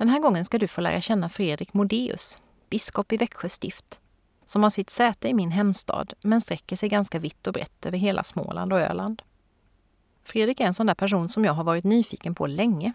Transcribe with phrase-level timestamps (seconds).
[0.00, 2.40] den här gången ska du få lära känna Fredrik Modéus,
[2.70, 4.00] biskop i Växjö stift,
[4.44, 7.98] som har sitt säte i min hemstad men sträcker sig ganska vitt och brett över
[7.98, 9.22] hela Småland och Öland.
[10.24, 12.92] Fredrik är en sån där person som jag har varit nyfiken på länge.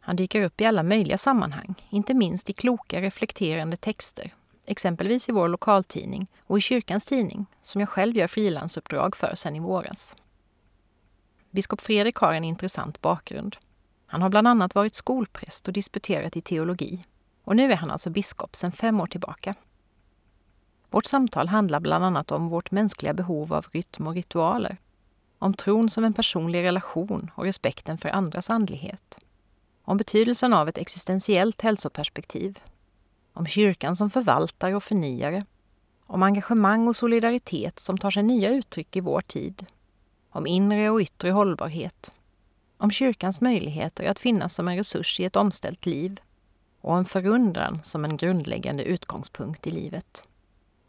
[0.00, 4.34] Han dyker upp i alla möjliga sammanhang, inte minst i kloka reflekterande texter,
[4.66, 9.56] exempelvis i vår lokaltidning och i kyrkans tidning, som jag själv gör frilansuppdrag för sedan
[9.56, 10.16] i våras.
[11.50, 13.56] Biskop Fredrik har en intressant bakgrund.
[14.12, 17.04] Han har bland annat varit skolpräst och disputerat i teologi.
[17.44, 19.54] Och nu är han alltså biskop sedan fem år tillbaka.
[20.90, 24.76] Vårt samtal handlar bland annat om vårt mänskliga behov av rytm och ritualer.
[25.38, 29.18] Om tron som en personlig relation och respekten för andras andlighet.
[29.84, 32.58] Om betydelsen av ett existentiellt hälsoperspektiv.
[33.32, 35.44] Om kyrkan som förvaltare och förnyare.
[36.06, 39.66] Om engagemang och solidaritet som tar sig nya uttryck i vår tid.
[40.30, 42.10] Om inre och yttre hållbarhet
[42.82, 46.20] om kyrkans möjligheter att finnas som en resurs i ett omställt liv
[46.80, 50.28] och om förundran som en grundläggande utgångspunkt i livet.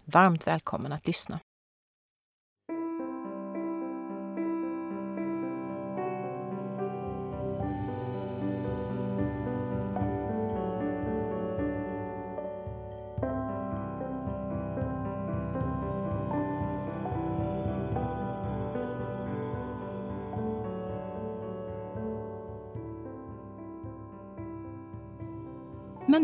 [0.05, 1.39] Varmt välkommen att lyssna.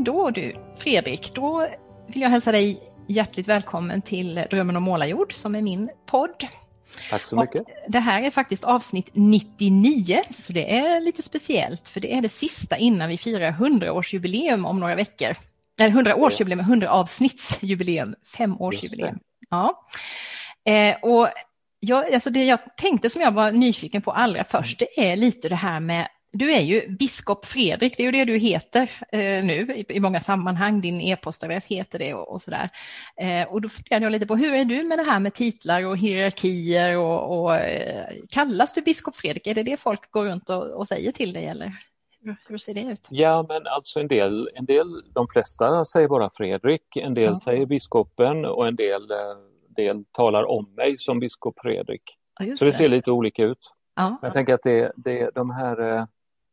[0.09, 1.67] Då du, Fredrik, då
[2.07, 6.47] vill jag hälsa dig hjärtligt välkommen till Drömmen om målarjord som är min podd.
[7.09, 7.61] Tack så mycket.
[7.61, 12.21] Och det här är faktiskt avsnitt 99, så det är lite speciellt för det är
[12.21, 15.35] det sista innan vi firar 100-årsjubileum om några veckor.
[15.81, 19.19] Eller 100-årsjubileum, 100 avsnittsjubileum, femårsjubileum.
[19.49, 19.87] Ja.
[20.65, 21.29] Eh, och
[21.79, 25.49] jag, alltså det jag tänkte som jag var nyfiken på allra först, det är lite
[25.49, 29.45] det här med du är ju biskop Fredrik, det är ju det du heter eh,
[29.45, 30.81] nu i, i, många sammanhang.
[30.81, 32.69] Din e-postadress heter det och, och sådär.
[33.17, 35.83] Eh, och då funderar jag lite på hur är du med det här med titlar
[35.83, 39.47] och hierarkier och, och eh, kallas du biskop Fredrik?
[39.47, 41.73] Är det det folk går runt och, och säger till dig eller
[42.21, 43.07] hur, hur, ser det ut?
[43.09, 47.39] Ja, men alltså en del, en del, de flesta säger bara Fredrik, en del ja.
[47.39, 49.17] säger biskopen och en del, eh,
[49.75, 52.01] del talar om mig som biskop Fredrik.
[52.39, 53.59] Ja, Så det, det, ser lite olika ut.
[53.95, 54.19] Ja.
[54.21, 56.05] Jag tänker att det, det, de här eh,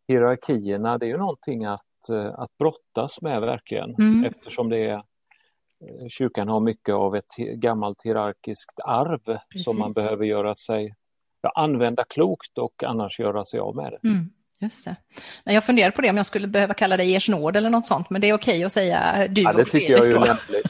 [0.09, 4.25] hierarkierna, det är ju någonting att, eh, att brottas med verkligen mm.
[4.25, 9.65] eftersom det är eh, Kyrkan har mycket av ett gammalt hierarkiskt arv Precis.
[9.65, 10.95] som man behöver göra sig,
[11.41, 14.09] ja, använda klokt och annars göra sig av med det.
[14.09, 14.31] Mm.
[14.61, 14.97] Just det.
[15.45, 18.11] Jag funderar på det om jag skulle behöva kalla dig Ers nåd eller något sånt,
[18.11, 20.67] men det är okej att säga du ja, det tycker jag är lämpligt.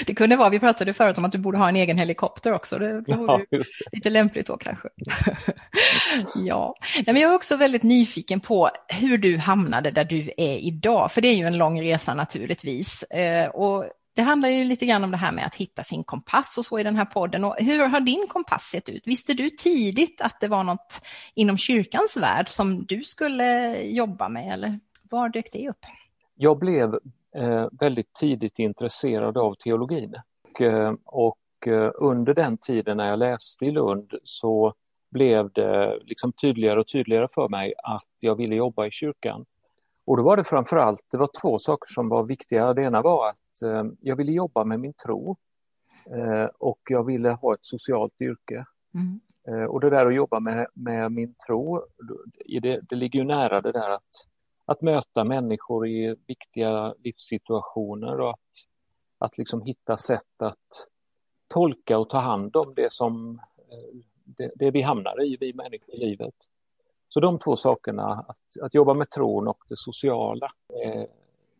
[0.06, 2.78] det kunde vara, vi pratade förut om att du borde ha en egen helikopter också,
[2.78, 4.88] det vore ja, lite lämpligt då kanske.
[6.34, 10.56] ja, Nej, men jag är också väldigt nyfiken på hur du hamnade där du är
[10.58, 13.02] idag, för det är ju en lång resa naturligtvis.
[13.02, 13.84] Eh, och
[14.16, 16.78] det handlar ju lite grann om det här med att hitta sin kompass och så
[16.78, 17.44] i den här podden.
[17.44, 19.02] Och hur har din kompass sett ut?
[19.06, 21.00] Visste du tidigt att det var något
[21.34, 24.78] inom kyrkans värld som du skulle jobba med eller
[25.10, 25.86] var dök det upp?
[26.34, 26.94] Jag blev
[27.36, 30.14] eh, väldigt tidigt intresserad av teologin
[30.54, 34.74] och, eh, och eh, under den tiden när jag läste i Lund så
[35.10, 39.44] blev det liksom tydligare och tydligare för mig att jag ville jobba i kyrkan.
[40.06, 42.74] Och då var det framförallt, det var två saker som var viktiga.
[42.74, 45.36] Det ena var att eh, jag ville jobba med min tro
[46.10, 48.64] eh, och jag ville ha ett socialt yrke.
[48.94, 49.20] Mm.
[49.48, 51.82] Eh, och det där att jobba med, med min tro,
[52.62, 54.26] det, det ligger ju nära det där att,
[54.64, 58.50] att möta människor i viktiga livssituationer och att,
[59.18, 60.88] att liksom hitta sätt att
[61.48, 65.94] tolka och ta hand om det som eh, det, det vi hamnar i, vi människor
[65.94, 66.34] i livet.
[67.08, 70.46] Så de två sakerna, att, att jobba med tron och det sociala,
[70.84, 71.04] eh,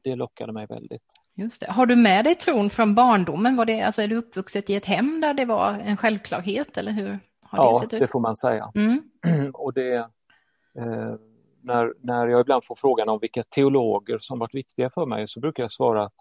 [0.02, 1.02] det lockade mig väldigt.
[1.34, 1.72] Just det.
[1.72, 3.56] Har du med dig tron från barndomen?
[3.56, 6.92] Var det, alltså är du uppvuxet i ett hem där det var en självklarhet eller
[6.92, 8.00] hur har ja, det sett ut?
[8.00, 8.72] det får man säga.
[8.74, 9.02] Mm.
[9.54, 9.94] och det,
[10.78, 11.14] eh,
[11.62, 15.40] när, när jag ibland får frågan om vilka teologer som varit viktiga för mig så
[15.40, 16.14] brukar jag svara att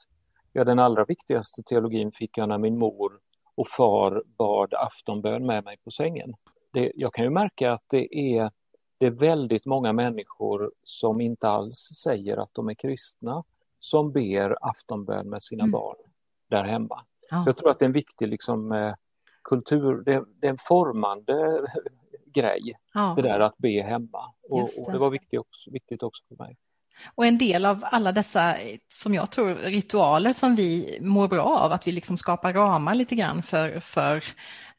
[0.53, 3.19] ja, den allra viktigaste teologin fick jag när min mor
[3.55, 6.33] och far bad aftonbön med mig på sängen.
[6.73, 8.51] Det, jag kan ju märka att det är
[8.97, 13.43] det är väldigt många människor som inte alls säger att de är kristna
[13.79, 15.71] som ber aftonbön med sina mm.
[15.71, 15.97] barn
[16.49, 17.05] där hemma.
[17.29, 17.43] Ja.
[17.45, 18.93] Jag tror att det är en viktig liksom, eh,
[19.43, 21.65] kultur, det, det, är en formande
[22.25, 23.13] grej, ja.
[23.15, 24.33] det där att be hemma.
[24.49, 24.85] Och, det.
[24.85, 26.57] och det var viktigt också, viktigt också för mig.
[27.15, 28.55] Och en del av alla dessa,
[28.89, 33.15] som jag tror, ritualer som vi mår bra av, att vi liksom skapar ramar lite
[33.15, 34.23] grann för, för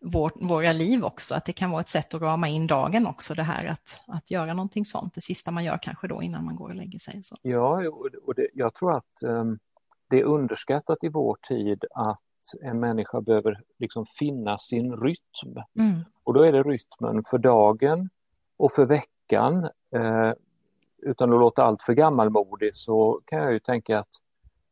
[0.01, 3.35] vår, våra liv också, att det kan vara ett sätt att rama in dagen också,
[3.35, 6.57] det här att, att göra någonting sånt, det sista man gör kanske då innan man
[6.57, 7.23] går och lägger sig.
[7.23, 7.37] Så.
[7.43, 7.83] Ja,
[8.27, 9.59] och det, jag tror att um,
[10.11, 12.21] det är underskattat i vår tid att
[12.63, 15.63] en människa behöver liksom finna sin rytm.
[15.79, 16.05] Mm.
[16.25, 18.09] Och då är det rytmen för dagen
[18.57, 19.65] och för veckan.
[19.95, 20.33] Eh,
[21.03, 24.11] utan att låta allt för gammalmodig så kan jag ju tänka att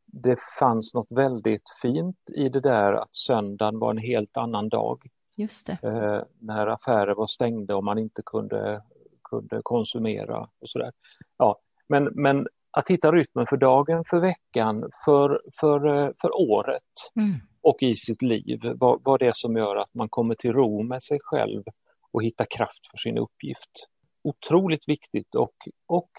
[0.05, 5.07] det fanns något väldigt fint i det där att söndagen var en helt annan dag.
[5.37, 5.77] Just det.
[5.83, 8.81] Eh, när affärer var stängda och man inte kunde,
[9.29, 10.91] kunde konsumera och sådär.
[11.37, 16.81] Ja, men, men att hitta rytmen för dagen, för veckan, för, för, eh, för året
[17.15, 17.31] mm.
[17.61, 18.59] och i sitt liv.
[18.75, 21.63] Vad, vad det är som gör att man kommer till ro med sig själv
[22.11, 23.87] och hittar kraft för sin uppgift.
[24.25, 25.55] Otroligt viktigt och,
[25.87, 26.09] och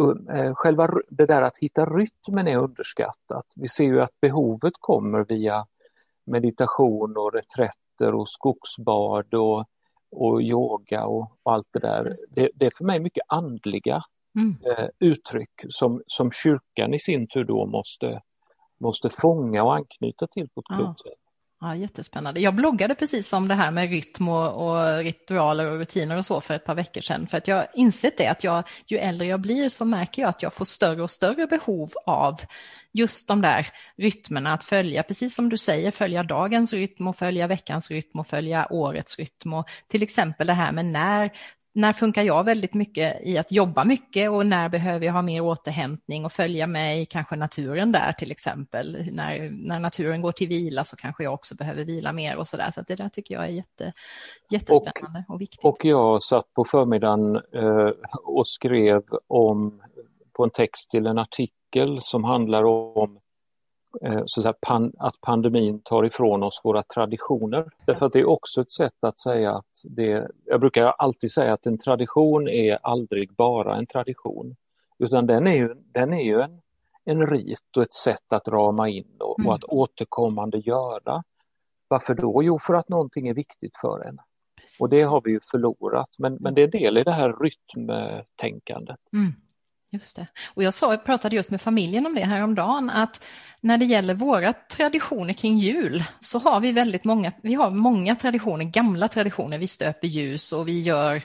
[0.00, 3.46] uh, själva det där att hitta rytmen är underskattat.
[3.56, 5.66] Vi ser ju att behovet kommer via
[6.26, 9.64] meditation och reträtter och skogsbad och,
[10.10, 12.16] och yoga och, och allt det där.
[12.28, 14.02] Det, det, är för mig mycket andliga
[14.38, 14.56] mm.
[14.64, 18.22] eh, uttryck som, som kyrkan i sin tur då måste,
[18.80, 20.76] måste fånga och anknyta till på ett ja.
[20.76, 21.19] klokt sätt.
[21.62, 22.40] Ja, jättespännande.
[22.40, 26.40] Jag bloggade precis om det här med rytm och, och, ritualer och rutiner och så
[26.40, 27.26] för ett par veckor sedan.
[27.26, 30.42] För att jag insett det att jag, ju äldre jag blir så märker jag att
[30.42, 32.40] jag får större och större behov av
[32.92, 33.66] just de där
[33.96, 38.26] rytmerna att följa, precis som du säger, följa dagens rytm och följa veckans rytm och
[38.26, 39.52] följa årets rytm.
[39.52, 41.30] Och till exempel det här med när
[41.72, 45.40] när funkar jag väldigt mycket i att jobba mycket och när behöver jag ha mer
[45.40, 49.08] återhämtning och följa med i kanske naturen där till exempel.
[49.12, 52.56] När, när naturen går till vila så kanske jag också behöver vila mer och så
[52.56, 52.70] där.
[52.70, 53.92] Så det där tycker jag är jätte,
[54.50, 55.64] jättespännande och, och viktigt.
[55.64, 57.90] Och jag satt på förmiddagen eh,
[58.24, 59.82] och skrev om
[60.32, 63.20] på en text till en artikel som handlar om
[64.26, 67.70] så att, pan, att pandemin tar ifrån oss våra traditioner.
[67.86, 71.52] Därför att det är också ett sätt att säga att det, jag brukar alltid säga
[71.52, 74.56] att en tradition är aldrig bara en tradition.
[74.98, 76.60] Utan den är ju, den är ju en,
[77.04, 79.48] en rit och ett sätt att rama in och, mm.
[79.48, 81.22] och att återkommande göra.
[81.88, 82.42] Varför då?
[82.42, 84.18] Jo, för att någonting är viktigt för en.
[84.60, 84.80] Precis.
[84.80, 88.98] Och det har vi ju förlorat, men, men det är del i det här rytmtänkandet.
[89.12, 89.32] Mm.
[89.92, 90.26] Just det.
[90.54, 93.24] Och jag, sa, jag pratade just med familjen om det här om dagen att
[93.62, 98.16] när det gäller våra traditioner kring jul så har vi väldigt många, vi har många
[98.16, 99.58] traditioner, gamla traditioner.
[99.58, 101.16] Vi stöper ljus och vi gör,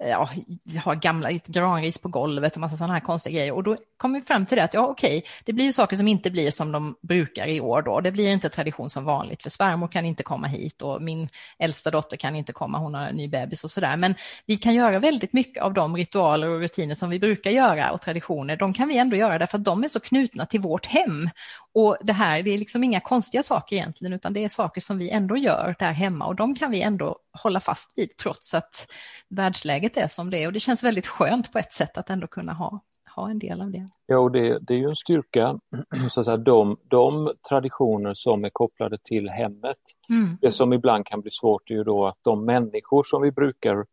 [0.00, 0.30] eh, ja,
[0.64, 3.52] vi har gamla granris på golvet och massa sådana här konstiga grejer.
[3.52, 6.08] Och då kommer vi fram till det att ja, okej, det blir ju saker som
[6.08, 8.00] inte blir som de brukar i år då.
[8.00, 11.28] Det blir inte tradition som vanligt, för svärmor kan inte komma hit och min
[11.58, 13.96] äldsta dotter kan inte komma, hon har en ny bebis och sådär.
[13.96, 14.14] Men
[14.46, 18.00] vi kan göra väldigt mycket av de ritualer och rutiner som vi brukar göra och
[18.14, 21.28] traditioner, de kan vi ändå göra därför att de är så knutna till vårt hem.
[21.74, 24.98] Och det här, det är liksom inga konstiga saker egentligen, utan det är saker som
[24.98, 28.86] vi ändå gör där hemma och de kan vi ändå hålla fast vid trots att
[29.28, 30.46] världsläget är som det är.
[30.46, 32.80] Och det känns väldigt skönt på ett sätt att ändå kunna ha,
[33.14, 33.88] ha en del av det.
[34.06, 35.58] Ja, och det, det är ju en styrka,
[36.10, 39.78] så att säga, de, de traditioner som är kopplade till hemmet.
[40.08, 40.38] Mm.
[40.40, 43.86] Det som ibland kan bli svårt är ju då att de människor som vi brukar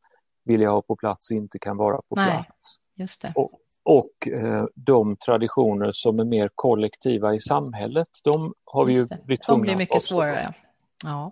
[0.45, 2.81] vilja ha på plats inte kan vara på Nej, plats.
[2.95, 3.33] Just det.
[3.35, 9.05] Och, och eh, de traditioner som är mer kollektiva i samhället, de har vi ju
[9.25, 10.53] blivit tvungna De blir mycket svårare.
[11.03, 11.31] Ja.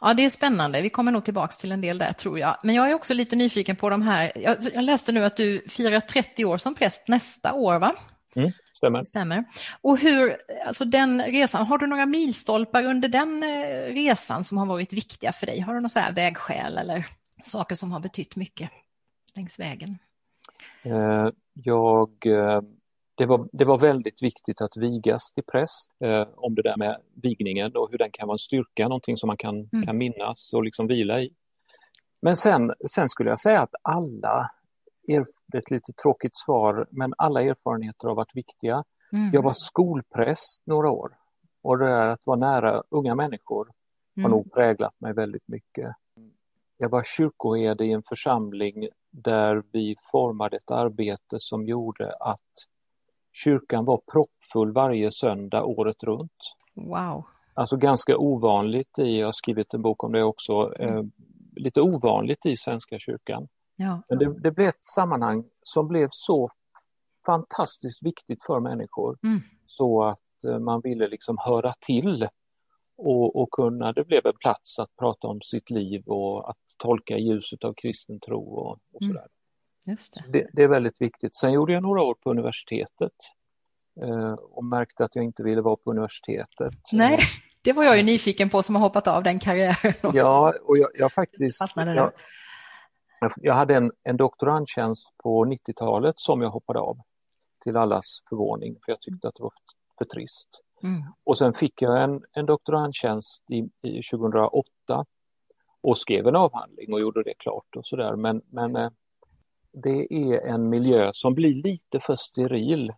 [0.00, 0.82] ja, det är spännande.
[0.82, 2.56] Vi kommer nog tillbaka till en del där tror jag.
[2.62, 4.32] Men jag är också lite nyfiken på de här.
[4.34, 7.94] Jag, jag läste nu att du firar 30 år som präst nästa år, va?
[8.36, 9.04] Mm, stämmer.
[9.04, 9.44] stämmer.
[9.80, 14.66] Och hur, alltså den resan, har du några milstolpar under den eh, resan som har
[14.66, 15.60] varit viktiga för dig?
[15.60, 17.06] Har du några så här vägskäl eller
[17.42, 18.70] saker som har betytt mycket
[19.34, 19.98] längs vägen?
[20.82, 22.60] Eh, jag, eh,
[23.14, 27.00] det, var, det var väldigt viktigt att vigas till präst, eh, om det där med
[27.22, 29.86] vigningen och hur den kan vara en styrka, någonting som man kan, mm.
[29.86, 31.30] kan minnas och liksom vila i.
[32.22, 34.50] Men sen, sen skulle jag säga att alla,
[35.06, 35.20] är
[35.56, 38.84] ett lite tråkigt svar, men alla erfarenheter har varit viktiga.
[39.12, 39.30] Mm.
[39.32, 41.12] Jag var skolpräst några år
[41.62, 43.64] och det där att vara nära unga människor
[44.16, 44.30] har mm.
[44.30, 45.92] nog präglat mig väldigt mycket.
[46.82, 52.50] Jag var kyrkoherde i en församling där vi formade ett arbete som gjorde att
[53.32, 56.38] kyrkan var proppfull varje söndag året runt.
[56.74, 57.24] Wow.
[57.54, 61.02] Alltså ganska ovanligt i, jag har skrivit en bok om det också, eh,
[61.56, 63.48] lite ovanligt i Svenska kyrkan.
[63.76, 64.02] Ja.
[64.08, 66.50] Men det, det, blev ett sammanhang som blev så
[67.26, 69.40] fantastiskt viktigt för människor mm.
[69.66, 72.28] så att eh, man ville liksom höra till
[73.06, 77.18] och, och kunna, det blev en plats att prata om sitt liv och att tolka
[77.18, 79.12] ljuset av kristen tro och, och mm.
[79.12, 79.26] sådär.
[79.86, 79.96] Mm.
[79.96, 80.24] Just det.
[80.32, 80.62] Det, det.
[80.62, 81.36] är väldigt viktigt.
[81.36, 83.12] Sen gjorde jag några år på universitetet
[84.02, 86.72] eh, och märkte att jag inte ville vara på universitetet.
[86.92, 87.18] Nej,
[87.62, 89.94] det var jag ju nyfiken på som har hoppat av den karriären.
[90.02, 90.16] Också.
[90.16, 91.60] Ja, och jag, jag faktiskt...
[91.76, 92.12] Jag,
[93.36, 96.96] jag hade en, en doktorandtjänst på 90-talet som jag hoppade av
[97.64, 99.52] till allas förvåning för jag tyckte att det var
[99.98, 100.48] för trist.
[100.82, 101.02] Mm.
[101.24, 104.64] Och sen fick jag en, en doktorandtjänst i, i 2008
[105.80, 108.16] och skrev en avhandling och gjorde det klart och sådär.
[108.16, 108.90] Men, men eh,
[109.72, 112.92] det är en miljö som blir lite för steril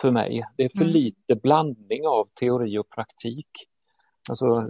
[0.00, 0.44] för mig.
[0.56, 0.92] Det är för mm.
[0.92, 3.48] lite blandning av teori och praktik.
[4.30, 4.68] Alltså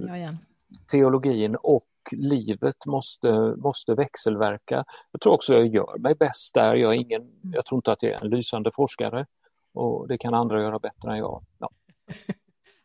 [0.90, 4.85] teologin och livet måste, måste växelverka.
[5.12, 6.75] Jag tror också jag gör mig bäst där.
[6.75, 7.52] Jag, är ingen, mm.
[7.54, 9.26] jag tror inte att jag är en lysande forskare
[9.75, 11.42] och det kan andra göra bättre än jag.
[11.59, 11.71] Ja.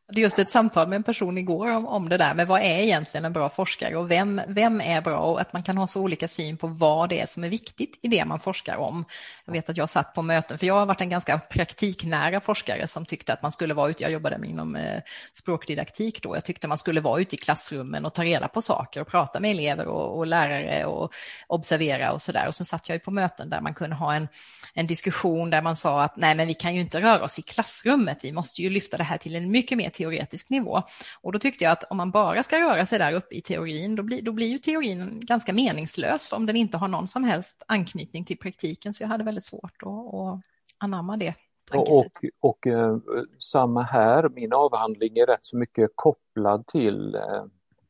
[0.08, 2.80] hade just ett samtal med en person igår om, om det där med vad är
[2.80, 6.02] egentligen en bra forskare och vem, vem är bra och att man kan ha så
[6.02, 9.06] olika syn på vad det är som är viktigt i det man forskar om.
[9.46, 12.88] Jag vet att jag satt på möten, för jag har varit en ganska praktiknära forskare
[12.88, 15.02] som tyckte att man skulle vara ute, jag jobbade inom eh,
[15.34, 19.02] språkdidaktik då, jag tyckte man skulle vara ute i klassrummen och ta reda på saker
[19.02, 21.14] och prata med elever och, och lärare och
[21.48, 22.48] observera och sådär.
[22.48, 24.28] Och så satt jag ju på möten där man kunde ha en,
[24.76, 27.42] en diskussion där man sa att nej men vi kan ju inte röra oss i
[27.42, 30.82] klassrummet, vi måste ju lyfta det här till en mycket mer teoretisk nivå.
[31.22, 33.96] Och då tyckte jag att om man bara ska röra sig där uppe i teorin,
[33.96, 37.64] då blir, då blir ju teorin ganska meningslös om den inte har någon som helst
[37.68, 38.94] anknytning till praktiken.
[38.94, 40.42] Så jag hade väldigt svårt att, att
[40.78, 41.34] anamma det.
[41.74, 42.98] Och, och, och eh,
[43.40, 47.46] samma här, min avhandling är rätt så mycket kopplad till eh,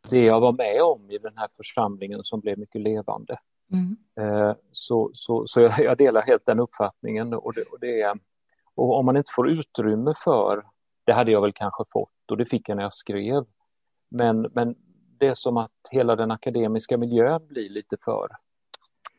[0.10, 3.38] det jag var med om i den här församlingen som blev mycket levande.
[3.72, 3.98] Mm.
[4.20, 8.14] Eh, så så, så jag, jag, delar helt den uppfattningen och, det, och, det,
[8.76, 10.64] och om man inte får utrymme för
[11.06, 13.46] det hade jag väl kanske fått och det fick jag när jag skrev.
[14.10, 14.76] Men, men
[15.20, 18.30] det är som att hela den akademiska miljön blir lite för,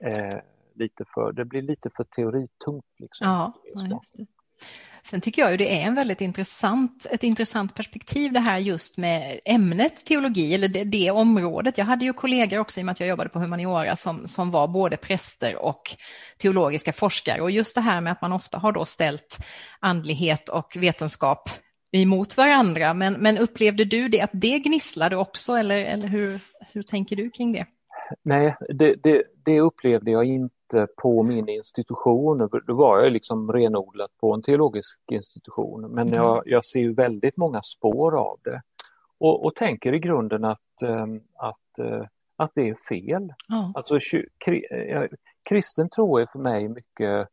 [0.05, 0.39] eh,
[0.75, 2.85] lite för det blir lite för teoritungt.
[2.99, 3.27] Liksom.
[3.27, 3.53] Ja.
[5.03, 8.99] Sen tycker jag ju det är en väldigt intressant, ett intressant perspektiv det här just
[8.99, 11.79] med ämnet teologi, eller det, det, området.
[11.79, 14.51] Jag hade ju kollegor också i och med att jag jobbade på humaniora som, som
[14.51, 15.97] var både präster och
[16.39, 17.41] teologiska forskare.
[17.41, 19.39] Och just det här med att man ofta har då ställt
[19.81, 21.51] andlighet och vetenskap
[22.03, 22.95] emot varandra.
[22.95, 26.41] Men, men upplevde du det att det gnisslade också eller, eller hur,
[26.73, 27.67] hur tänker du kring det?
[28.23, 32.49] Nej, det, det, det upplevde jag inte på min institution.
[32.67, 35.81] Då var jag liksom renodlat på en teologisk institution.
[35.81, 36.23] Men mm.
[36.23, 38.63] jag, jag ser väldigt många spår av det.
[39.19, 43.33] Och, och tänker i grunden att, ehm, att, eh, att det är fel.
[43.49, 43.73] Ja.
[43.75, 43.99] Alltså,
[45.43, 47.29] kristen tro är för mig mycket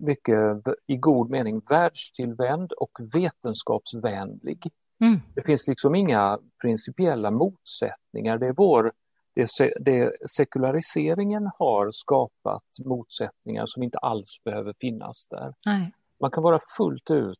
[0.00, 0.38] mycket
[0.86, 4.70] i god mening världstillvänd och vetenskapsvänlig.
[5.00, 5.20] Mm.
[5.34, 8.38] Det finns liksom inga principiella motsättningar.
[8.38, 8.92] Det är vår,
[9.34, 9.48] det,
[9.80, 15.54] det, sekulariseringen har skapat motsättningar som inte alls behöver finnas där.
[15.66, 15.92] Nej.
[16.20, 17.38] Man kan vara fullt ut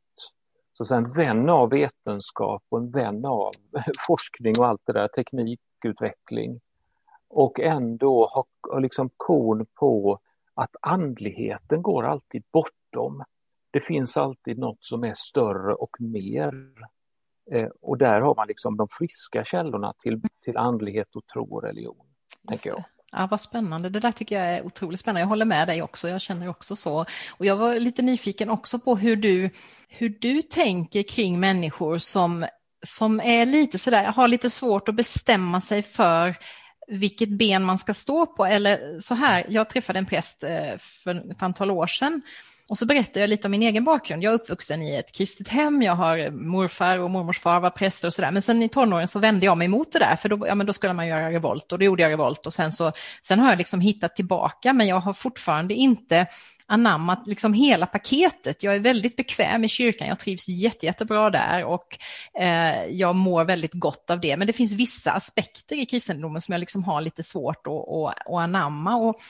[0.72, 3.50] så att säga, en vän av vetenskap och en vän av
[4.06, 6.60] forskning och allt det där, teknikutveckling
[7.28, 10.18] och ändå ha, ha liksom kon på
[10.54, 13.25] att andligheten går alltid bortom.
[13.70, 16.54] Det finns alltid något som är större och mer.
[17.52, 21.62] Eh, och där har man liksom de friska källorna till, till andlighet och tro och
[21.62, 22.06] religion.
[22.49, 22.84] Tänker jag.
[23.12, 23.88] Ja, vad spännande.
[23.88, 25.20] Det där tycker jag är otroligt spännande.
[25.20, 26.08] Jag håller med dig också.
[26.08, 27.04] Jag känner också så.
[27.38, 29.50] Och jag var lite nyfiken också på hur du,
[29.88, 32.46] hur du tänker kring människor som,
[32.87, 36.37] som är lite sådär, har lite svårt att bestämma sig för
[36.88, 38.46] vilket ben man ska stå på.
[38.46, 42.22] Eller så här, jag träffade en präst eh, för ett antal år sedan
[42.66, 44.22] och så berättade jag lite om min egen bakgrund.
[44.22, 48.08] Jag är uppvuxen i ett kristet hem, jag har morfar och mormors far var präster
[48.08, 48.30] och sådär.
[48.30, 50.66] Men sen i tonåren så vände jag mig emot det där, för då, ja, men
[50.66, 53.48] då skulle man göra revolt och då gjorde jag revolt och sen så sen har
[53.48, 56.26] jag liksom hittat tillbaka, men jag har fortfarande inte
[56.66, 58.62] anammat liksom hela paketet.
[58.62, 61.99] Jag är väldigt bekväm i kyrkan, jag trivs jätte, jättebra där och
[62.40, 64.37] eh, jag mår väldigt gott av det.
[64.37, 68.26] Men det finns vissa aspekter i kristendomen som jag liksom har lite svårt att, att,
[68.26, 68.97] att anamma.
[68.97, 69.21] Och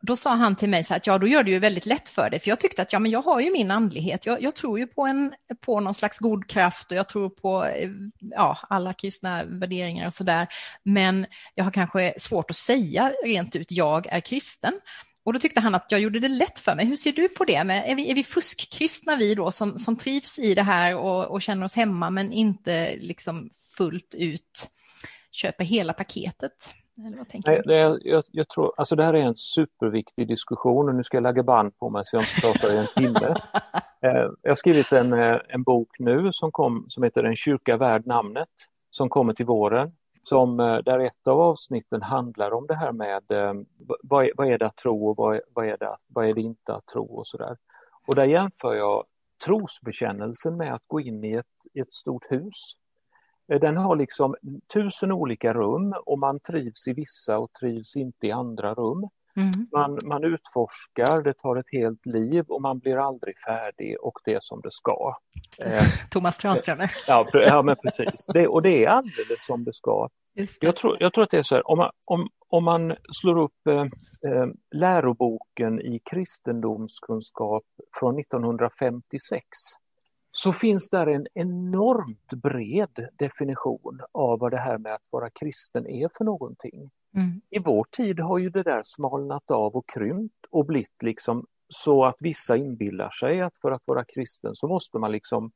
[0.00, 2.30] då sa han till mig så att ja, då gör det ju väldigt lätt för
[2.30, 4.26] dig, för jag tyckte att ja, men jag har ju min andlighet.
[4.26, 7.64] Jag, jag tror ju på, en, på någon slags god kraft och jag tror på
[7.64, 7.90] eh,
[8.20, 10.48] ja, alla kristna värderingar och så där.
[10.82, 14.72] Men jag har kanske svårt att säga rent ut, jag är kristen.
[15.26, 16.86] Och då tyckte han att jag gjorde det lätt för mig.
[16.86, 17.64] Hur ser du på det?
[17.64, 21.30] Med, är, vi, är vi fuskkristna vi då som, som trivs i det här och,
[21.30, 24.66] och känner oss hemma men inte liksom fullt ut
[25.30, 26.52] köper hela paketet?
[27.06, 27.72] Eller vad tänker Nej, du?
[27.72, 31.22] Det, jag, jag, tror, alltså det här är en superviktig diskussion och nu ska jag
[31.22, 33.36] lägga band på mig så jag inte pratar i en timme.
[34.02, 37.76] eh, jag har skrivit en, eh, en bok nu som, kom, som heter En kyrka
[37.76, 38.48] värd namnet
[38.90, 39.92] som kommer till våren.
[40.28, 43.54] Som, eh, där ett av avsnitten handlar om det här med eh,
[44.02, 46.74] vad, vad är det att tro och vad, vad, är det, vad är det inte
[46.74, 47.56] att tro och sådär.
[48.06, 49.04] Och där jämför jag
[49.44, 52.76] trosbekännelsen med att gå in i ett, ett stort hus.
[53.48, 54.36] Eh, den har liksom
[54.74, 59.08] tusen olika rum och man trivs i vissa och trivs inte i andra rum.
[59.36, 59.68] Mm.
[59.72, 64.34] Man, man utforskar, det tar ett helt liv och man blir aldrig färdig och det
[64.34, 65.16] är som det ska.
[65.64, 66.92] Eh, Thomas Tranströmer.
[67.08, 68.26] Ja, ja, men precis.
[68.26, 70.08] Det, och det är alldeles som det ska.
[70.34, 70.50] Det.
[70.60, 73.38] Jag, tror, jag tror att det är så här, om man, om, om man slår
[73.38, 73.80] upp eh,
[74.32, 77.64] eh, läroboken i kristendomskunskap
[78.00, 79.42] från 1956
[80.32, 85.86] så finns där en enormt bred definition av vad det här med att vara kristen
[85.86, 86.90] är för någonting.
[87.16, 87.40] Mm.
[87.50, 92.04] I vår tid har ju det där smalnat av och krympt och blivit liksom så
[92.04, 95.52] att vissa inbillar sig att för att vara kristen så måste man liksom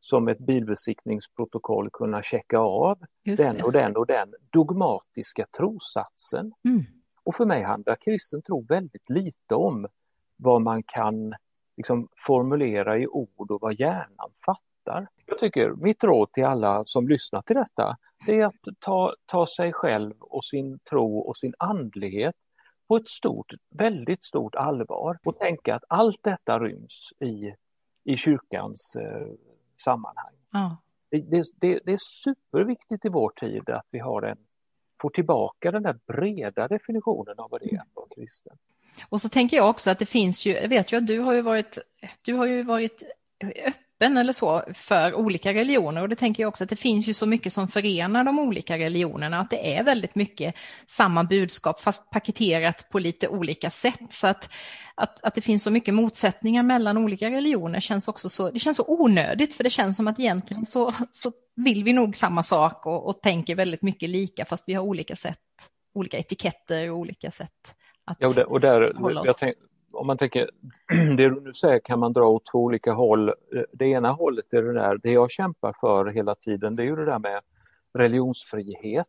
[0.00, 6.52] som ett bilbesiktningsprotokoll kunna checka av den och den och den dogmatiska trossatsen.
[6.64, 6.84] Mm.
[7.24, 9.86] Och för mig handlar kristen tro väldigt lite om
[10.36, 11.34] vad man kan
[11.76, 14.71] liksom formulera i ord och vad hjärnan fattar.
[15.26, 17.96] Jag tycker mitt råd till alla som lyssnar till detta,
[18.26, 22.34] det är att ta, ta sig själv och sin tro och sin andlighet
[22.88, 27.54] på ett stort, väldigt stort allvar och tänka att allt detta ryms i,
[28.04, 29.26] i kyrkans eh,
[29.84, 30.34] sammanhang.
[30.50, 30.76] Ja.
[31.10, 34.38] Det, det, det, är superviktigt i vår tid att vi har en,
[35.02, 38.56] får tillbaka den där breda definitionen av vad det är att vara kristen.
[39.08, 41.32] Och så tänker jag också att det finns ju, jag vet ju att du har
[41.32, 41.78] ju varit,
[42.22, 43.02] du har ju varit
[44.02, 47.14] öppen eller så för olika religioner och det tänker jag också att det finns ju
[47.14, 50.54] så mycket som förenar de olika religionerna, att det är väldigt mycket
[50.86, 54.12] samma budskap fast paketerat på lite olika sätt.
[54.12, 54.50] Så att,
[54.94, 58.76] att, att det finns så mycket motsättningar mellan olika religioner känns också så, det känns
[58.76, 62.86] så onödigt för det känns som att egentligen så, så vill vi nog samma sak
[62.86, 65.38] och, och tänker väldigt mycket lika fast vi har olika sätt,
[65.94, 69.56] olika etiketter och olika sätt att ja, och där, och där tänk,
[69.92, 70.50] om man tänker,
[71.16, 73.34] det du nu säger kan man dra åt två olika håll.
[73.72, 76.96] Det ena hållet är det där, det jag kämpar för hela tiden, det är ju
[76.96, 77.40] det där med
[77.98, 79.06] religionsfrihet.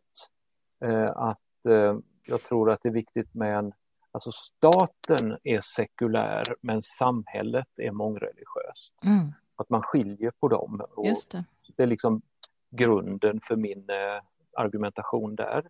[0.84, 3.72] Eh, att eh, jag tror att det är viktigt med en,
[4.12, 8.94] alltså staten är sekulär men samhället är mångreligiöst.
[9.04, 9.32] Mm.
[9.56, 10.82] Att man skiljer på dem.
[10.90, 11.44] Och det.
[11.76, 11.82] det.
[11.82, 12.22] är liksom
[12.70, 14.22] grunden för min eh,
[14.56, 15.68] argumentation där.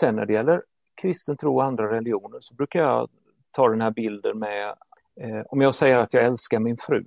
[0.00, 0.62] sen när det gäller
[0.94, 3.08] kristen tro och andra religioner så brukar jag
[3.56, 4.74] ta den här bilden med,
[5.20, 7.04] eh, om jag säger att jag älskar min fru,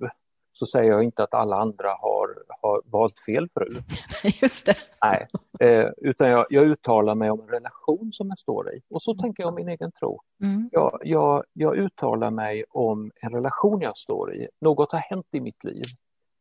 [0.52, 2.28] så säger jag inte att alla andra har,
[2.62, 3.74] har valt fel fru.
[4.42, 4.74] Just det.
[5.02, 5.28] Nej,
[5.60, 8.80] eh, utan jag, jag, uttalar mig om en relation som jag står i.
[8.90, 10.20] Och så tänker jag om min egen tro.
[10.42, 10.68] Mm.
[10.72, 14.48] Jag, jag, jag uttalar mig om en relation jag står i.
[14.60, 15.84] Något har hänt i mitt liv.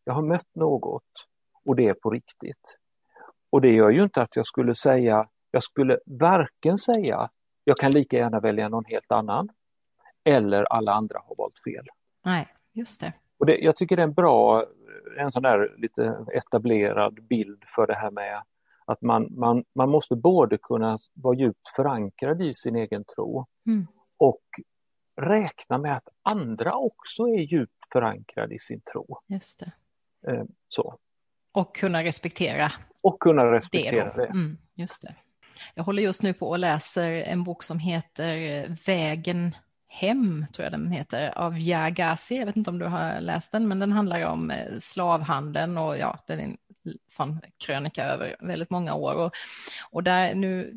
[0.03, 1.03] Jag har mött något
[1.65, 2.77] och det är på riktigt.
[3.49, 7.29] Och det gör ju inte att jag skulle säga, jag skulle varken säga
[7.63, 9.49] jag kan lika gärna välja någon helt annan.
[10.23, 11.85] Eller alla andra har valt fel.
[12.25, 13.13] Nej, just det.
[13.37, 14.65] Och det, jag tycker det är en bra,
[15.17, 18.41] en sån där lite etablerad bild för det här med
[18.85, 23.87] att man, man, man måste både kunna vara djupt förankrad i sin egen tro mm.
[24.17, 24.43] och
[25.21, 29.19] räkna med att andra också är djupt förankrade i sin tro.
[29.27, 29.71] Just det.
[30.31, 30.99] Eh, så.
[31.51, 34.21] Och kunna respektera Och kunna respektera det.
[34.21, 34.27] det.
[34.27, 35.15] Mm, just det.
[35.75, 39.55] Jag håller just nu på och läser en bok som heter Vägen
[39.89, 42.35] hem, tror jag den heter, av Jagasi.
[42.35, 45.97] Jag vet inte om du har läst den, men den handlar om eh, slavhandeln och
[45.97, 46.57] ja, den är en
[47.07, 49.15] sån krönika över väldigt många år.
[49.15, 49.33] Och,
[49.91, 50.73] och där nu,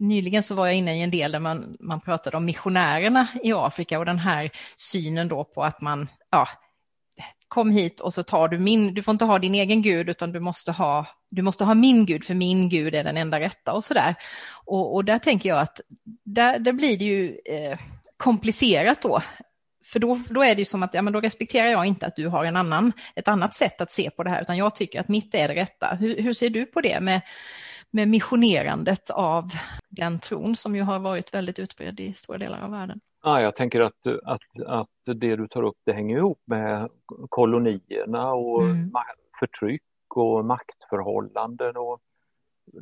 [0.00, 3.52] nyligen så var jag inne i en del där man, man pratade om missionärerna i
[3.52, 6.48] Afrika och den här synen då på att man, ja,
[7.48, 10.32] kom hit och så tar du min, du får inte ha din egen gud utan
[10.32, 13.72] du måste ha, du måste ha min gud för min gud är den enda rätta
[13.72, 14.14] och sådär.
[14.64, 15.80] Och, och där tänker jag att
[16.24, 17.78] där, där blir det ju eh,
[18.20, 19.22] komplicerat då.
[19.84, 22.16] För då, då är det ju som att, ja men då respekterar jag inte att
[22.16, 25.00] du har en annan, ett annat sätt att se på det här, utan jag tycker
[25.00, 25.94] att mitt är det rätta.
[25.94, 27.20] Hur, hur ser du på det med,
[27.90, 29.44] med missionerandet av
[29.88, 33.00] den tron som ju har varit väldigt utbredd i stora delar av världen?
[33.22, 36.88] Ja, jag tänker att, att, att det du tar upp det hänger ihop med
[37.28, 38.90] kolonierna och mm.
[39.40, 39.82] förtryck
[40.16, 41.76] och maktförhållanden.
[41.76, 42.00] Och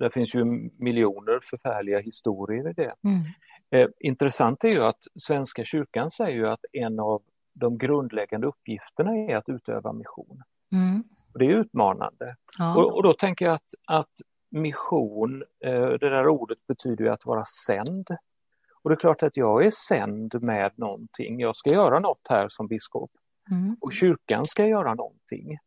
[0.00, 0.44] det finns ju
[0.78, 2.94] miljoner förfärliga historier i det.
[3.04, 3.22] Mm.
[3.70, 9.16] Eh, intressant är ju att Svenska kyrkan säger ju att en av de grundläggande uppgifterna
[9.16, 10.42] är att utöva mission.
[10.72, 11.04] Mm.
[11.32, 12.36] Och det är utmanande.
[12.58, 12.76] Ja.
[12.76, 14.12] Och, och, då tänker jag att, att
[14.50, 18.08] mission, eh, det där ordet betyder ju att vara sänd.
[18.82, 21.40] Och det är klart att jag är sänd med någonting.
[21.40, 23.10] Jag ska göra något här som biskop.
[23.50, 23.76] Mm.
[23.80, 25.58] Och kyrkan ska göra någonting.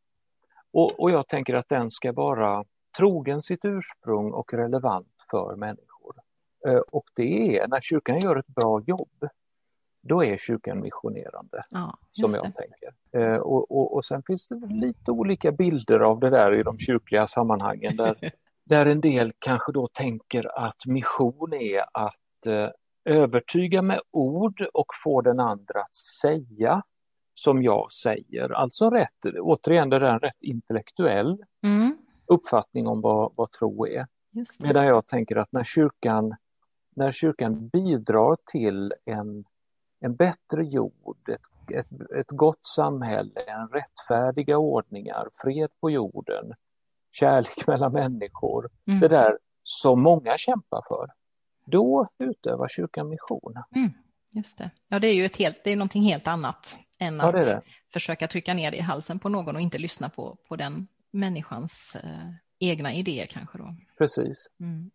[0.74, 2.66] Och, och jag tänker att den ska vara
[2.98, 5.91] trogen sitt ursprung och relevant för människor.
[6.68, 9.30] Eh, och det är när kyrkan gör ett bra jobb,
[10.02, 12.52] då är kyrkan missionerande, ja, som jag det.
[12.52, 12.94] tänker.
[13.12, 16.80] Eh, och, och, och sen finns det lite olika bilder av det där i de
[16.80, 18.16] kyrkliga sammanhangen där,
[18.66, 22.70] där en del kanske då tänker att mission är att eh,
[23.06, 26.84] övertyga med ord och få den andra att säga
[27.34, 28.50] som jag säger.
[28.50, 31.98] Alltså rätt, återigen det där en rätt intellektuell mm.
[32.26, 34.08] uppfattning om vad, vad tro är.
[34.60, 36.36] Medan jag tänker att när kyrkan,
[36.96, 39.46] när kyrkan bidrar till en,
[40.00, 46.54] en bättre jord, ett, ett, ett gott samhälle, en rättfärdiga ordningar, fred på jorden,
[47.12, 49.00] kärlek mellan människor, mm.
[49.00, 51.08] det där som många kämpar för,
[51.66, 53.54] då utövar kyrkan mission.
[53.76, 53.92] Mm.
[54.34, 54.72] Just det.
[54.88, 57.62] Ja, det är ju ett helt, det är någonting helt annat än ja, att det.
[57.94, 61.98] försöka trycka ner det i halsen på någon och inte lyssna på, på den människans
[62.04, 63.76] eh, egna idéer kanske då.
[63.98, 64.48] Precis.
[64.60, 64.92] Mm.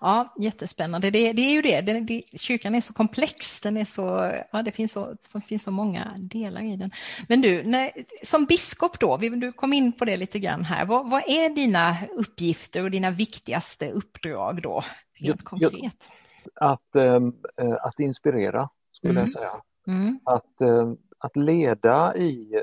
[0.00, 1.10] Ja, jättespännande.
[1.10, 1.80] Det, det är ju det.
[1.80, 3.60] det, det kyrkan är så komplex.
[3.60, 6.90] Den är så, ja, det, finns så, det finns så många delar i den.
[7.28, 7.92] Men du, när,
[8.22, 10.86] som biskop då, du kom in på det lite grann här.
[10.86, 14.82] Vad, vad är dina uppgifter och dina viktigaste uppdrag då,
[15.20, 16.10] rent konkret?
[16.54, 17.20] Att, äh,
[17.80, 19.20] att inspirera, skulle mm.
[19.20, 19.52] jag säga.
[19.86, 20.20] Mm.
[20.24, 22.62] Att, äh, att leda i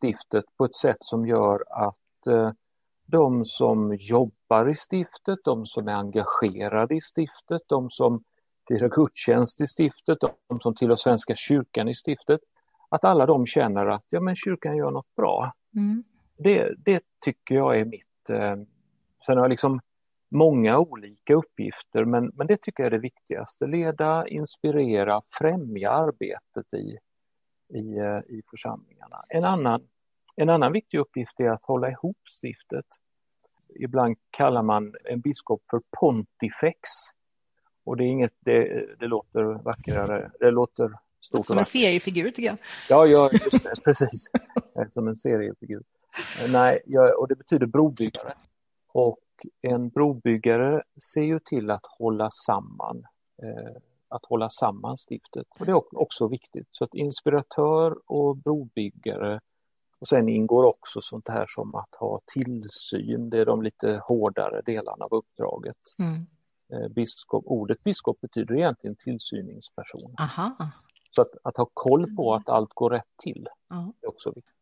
[0.00, 2.50] stiftet på ett sätt som gör att äh,
[3.10, 8.24] de som jobbar i stiftet, de som är engagerade i stiftet, de som
[8.68, 10.18] firar gudstjänst i stiftet,
[10.48, 12.40] de som tillhör Svenska kyrkan i stiftet,
[12.88, 15.52] att alla de känner att ja, men kyrkan gör något bra.
[15.74, 16.04] Mm.
[16.36, 18.30] Det, det tycker jag är mitt...
[18.30, 18.56] Eh,
[19.26, 19.80] sen har jag liksom
[20.30, 23.66] många olika uppgifter, men, men det tycker jag är det viktigaste.
[23.66, 26.98] Leda, inspirera, främja arbetet i,
[27.78, 29.24] i, eh, i församlingarna.
[29.28, 29.80] En annan
[30.40, 32.86] en annan viktig uppgift är att hålla ihop stiftet.
[33.74, 36.80] Ibland kallar man en biskop för pontifex.
[37.84, 42.48] Och det är inget, det, det låter vackrare, det låter stort Som en seriefigur tycker
[42.48, 42.58] jag.
[42.88, 44.30] Ja, ja just det, precis.
[44.88, 45.82] Som en seriefigur.
[46.52, 48.34] Nej, ja, och det betyder brobyggare.
[48.92, 49.18] Och
[49.62, 50.82] en brobyggare
[51.14, 53.06] ser ju till att hålla samman
[53.42, 55.46] eh, att hålla samman stiftet.
[55.58, 56.68] Och det är också viktigt.
[56.70, 59.40] Så att inspiratör och brobyggare
[60.00, 64.62] och sen ingår också sånt här som att ha tillsyn, det är de lite hårdare
[64.62, 65.76] delarna av uppdraget.
[65.98, 66.26] Mm.
[66.72, 70.14] Eh, biskop, ordet biskop betyder egentligen tillsyningsperson.
[70.18, 70.56] Aha.
[71.10, 73.48] Så att, att, ha koll på att allt går rätt till
[74.02, 74.54] är också viktigt.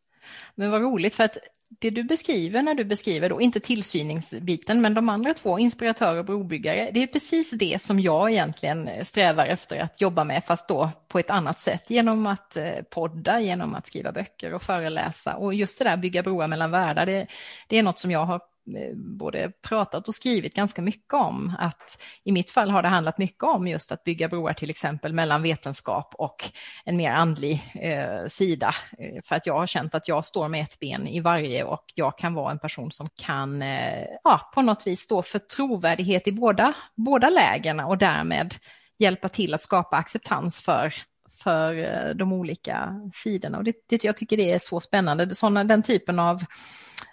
[0.55, 1.39] Men vad roligt för att
[1.69, 6.25] det du beskriver när du beskriver då, inte tillsyningsbiten, men de andra två, inspiratörer och
[6.25, 10.69] brobyggare, det är precis det som jag egentligen eh, strävar efter att jobba med, fast
[10.69, 15.37] då på ett annat sätt, genom att eh, podda, genom att skriva böcker och föreläsa.
[15.37, 17.27] Och just det där bygga broar mellan världar, det,
[17.69, 18.41] det är något som jag har
[18.77, 21.53] Eh, både pratat och skrivit ganska mycket om.
[21.59, 25.13] Att I mitt fall har det handlat mycket om just att bygga broar till exempel
[25.13, 26.45] mellan vetenskap och
[26.85, 28.75] en mer andlig eh, sida.
[28.99, 31.85] Eh, för att jag har känt att jag står med ett ben i varje och
[31.95, 36.29] jag kan vara en person som kan eh, ja, på något vis stå för trovärdighet
[36.29, 38.55] i båda, båda lägena och därmed
[38.99, 40.95] hjälpa till att skapa acceptans för
[41.43, 43.59] för eh, de olika sidorna.
[43.59, 45.35] Och det, det, jag tycker det är så spännande.
[45.35, 46.45] Såna, den typen av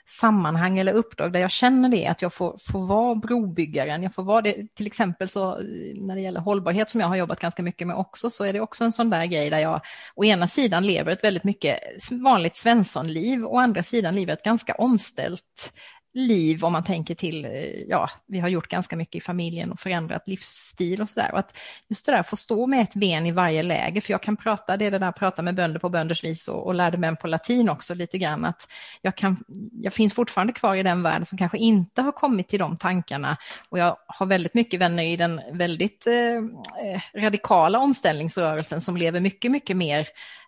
[0.08, 4.04] sammanhang eller uppdrag där jag känner det, att jag får, får vara brobyggaren.
[4.04, 7.16] Jag får vara det, till exempel så eh, när det gäller hållbarhet som jag har
[7.16, 9.82] jobbat ganska mycket med också, så är det också en sån där grej där jag
[10.16, 11.80] å ena sidan lever ett väldigt mycket
[12.24, 15.74] vanligt svenssonliv, å andra sidan lever ett ganska omställt
[16.16, 17.52] liv om man tänker till, eh,
[17.88, 21.30] ja, vi har gjort ganska mycket i familjen och förändrat livsstil och sådär.
[21.34, 24.22] Och att just det där, få stå med ett ben i varje läge, för jag
[24.22, 26.98] kan prata, det är det där prata med bönder på bönders vis och, och lärde
[26.98, 28.68] mig på latin också lite grann, att
[29.02, 29.44] jag, kan,
[29.82, 33.38] jag finns fortfarande kvar i den världen som kanske inte har kommit till de tankarna.
[33.70, 36.38] Och jag har väldigt mycket vänner i den väldigt eh,
[36.86, 40.08] eh radikala omställningsrörelsen som lever mycket, mycket mer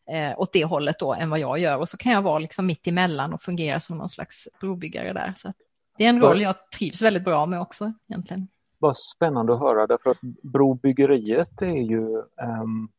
[0.09, 1.77] eh, åt det hållet då än vad jag gör.
[1.77, 5.33] Och så kan jag vara liksom mitt emellan och fungera som någon slags brobyggare där.
[5.35, 5.53] Så
[5.97, 8.47] det är en roll jag trivs väldigt bra med också egentligen.
[8.79, 12.01] Vad spännande att höra därför att brobyggeriet är ju
[12.61, 12.89] um,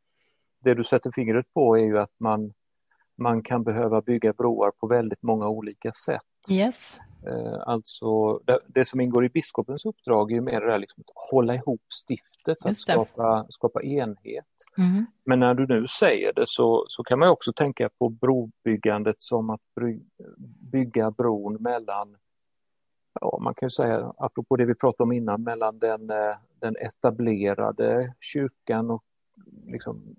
[0.65, 2.53] det du sätter fingret på är ju att man,
[3.19, 6.23] man kan behöva bygga broar på väldigt många olika sätt.
[6.51, 6.99] Yes.
[7.27, 11.55] Eh, alltså det, som ingår i biskopens uppdrag är mer det där liksom att hålla
[11.55, 14.45] ihop stiftet, att skapa, skapa enhet.
[14.79, 15.07] Mm.
[15.25, 19.51] Men när du nu säger det så, så kan man också tänka på brobyggandet som
[19.51, 19.61] att
[20.73, 22.17] bygga bron mellan
[23.21, 26.77] ja, man kan ju säga, apropå det vi pratade om innan, mellan den, eh, den
[26.77, 29.05] etablerade kyrkan och
[29.67, 30.17] liksom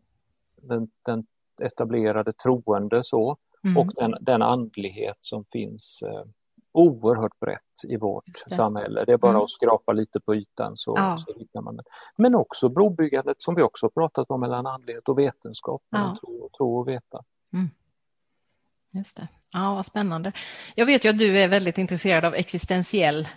[0.55, 1.25] den, den
[1.61, 3.77] etablerade troende så, mm.
[3.77, 6.25] och den, den andlighet som finns eh,
[6.71, 8.55] oerhört brett i vårt det.
[8.55, 9.05] samhälle.
[9.05, 9.41] Det är bara mm.
[9.41, 11.17] att skrapa lite på ytan så, ja.
[11.17, 11.83] så hittar man det.
[12.17, 16.17] Men också brobyggandet som vi också pratat om mellan andlighet och vetenskap, ja.
[16.21, 17.23] tro, tro och veta.
[17.53, 17.69] Mm.
[18.91, 19.27] Just det.
[19.53, 20.31] Ja, vad spännande.
[20.75, 23.27] Jag vet ju att du är väldigt intresserad av existentiell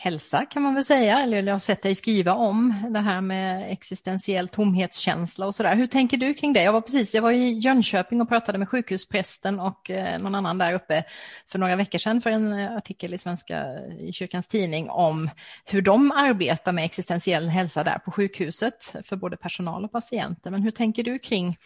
[0.00, 3.72] hälsa kan man väl säga, eller jag har sett dig skriva om det här med
[3.72, 5.76] existentiell tomhetskänsla och sådär.
[5.76, 6.62] Hur tänker du kring det?
[6.62, 10.58] Jag var precis, jag var i Jönköping och pratade med sjukhusprästen och eh, någon annan
[10.58, 11.04] där uppe
[11.46, 13.64] för några veckor sedan för en eh, artikel i Svenska
[13.98, 15.30] i kyrkans tidning om
[15.64, 20.50] hur de arbetar med existentiell hälsa där på sjukhuset för både personal och patienter.
[20.50, 21.56] Men hur tänker du kring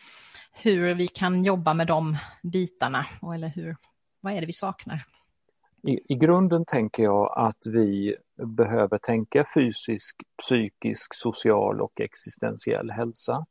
[0.52, 3.76] hur vi kan jobba med de bitarna och eller hur,
[4.20, 5.02] vad är det vi saknar?
[5.82, 13.46] I, I grunden tänker jag att vi behöver tänka fysisk, psykisk, social och existentiell hälsa.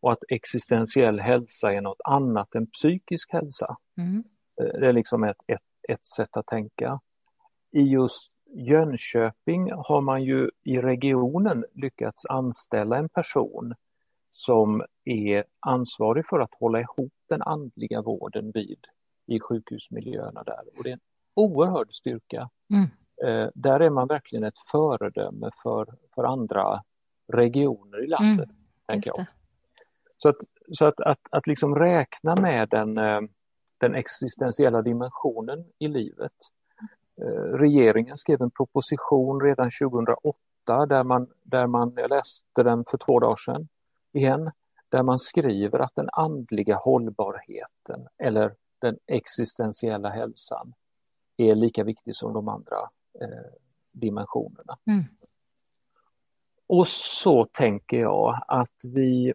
[0.00, 3.76] Och att existentiell hälsa är något annat än psykisk hälsa.
[3.96, 4.24] Mm.
[4.60, 7.00] Eh, det är liksom ett, ett, ett sätt att tänka.
[7.72, 13.74] I just Jönköping har man ju i regionen lyckats anställa en person
[14.30, 18.78] som är ansvarig för att hålla ihop den andliga vården vid
[19.26, 20.62] i sjukhusmiljöerna där.
[20.76, 21.00] Och det är en
[21.38, 22.50] oerhörd styrka.
[22.70, 22.88] Mm.
[23.24, 26.82] Eh, där är man verkligen ett föredöme för, för andra
[27.32, 28.48] regioner i landet.
[28.48, 28.56] Mm.
[28.86, 29.26] tänker jag.
[30.18, 30.36] Så, att,
[30.72, 33.20] så att, att, att liksom räkna med den, eh,
[33.78, 36.32] den existentiella dimensionen i livet.
[37.20, 42.98] Eh, regeringen skrev en proposition redan 2008 där man, där man, jag läste den för
[42.98, 43.68] två dagar sedan
[44.12, 44.50] igen,
[44.88, 50.74] där man skriver att den andliga hållbarheten eller den existentiella hälsan
[51.38, 52.76] är lika viktig som de andra
[53.20, 53.52] eh,
[53.92, 54.78] dimensionerna.
[54.86, 55.04] Mm.
[56.66, 59.32] Och så tänker jag att vi,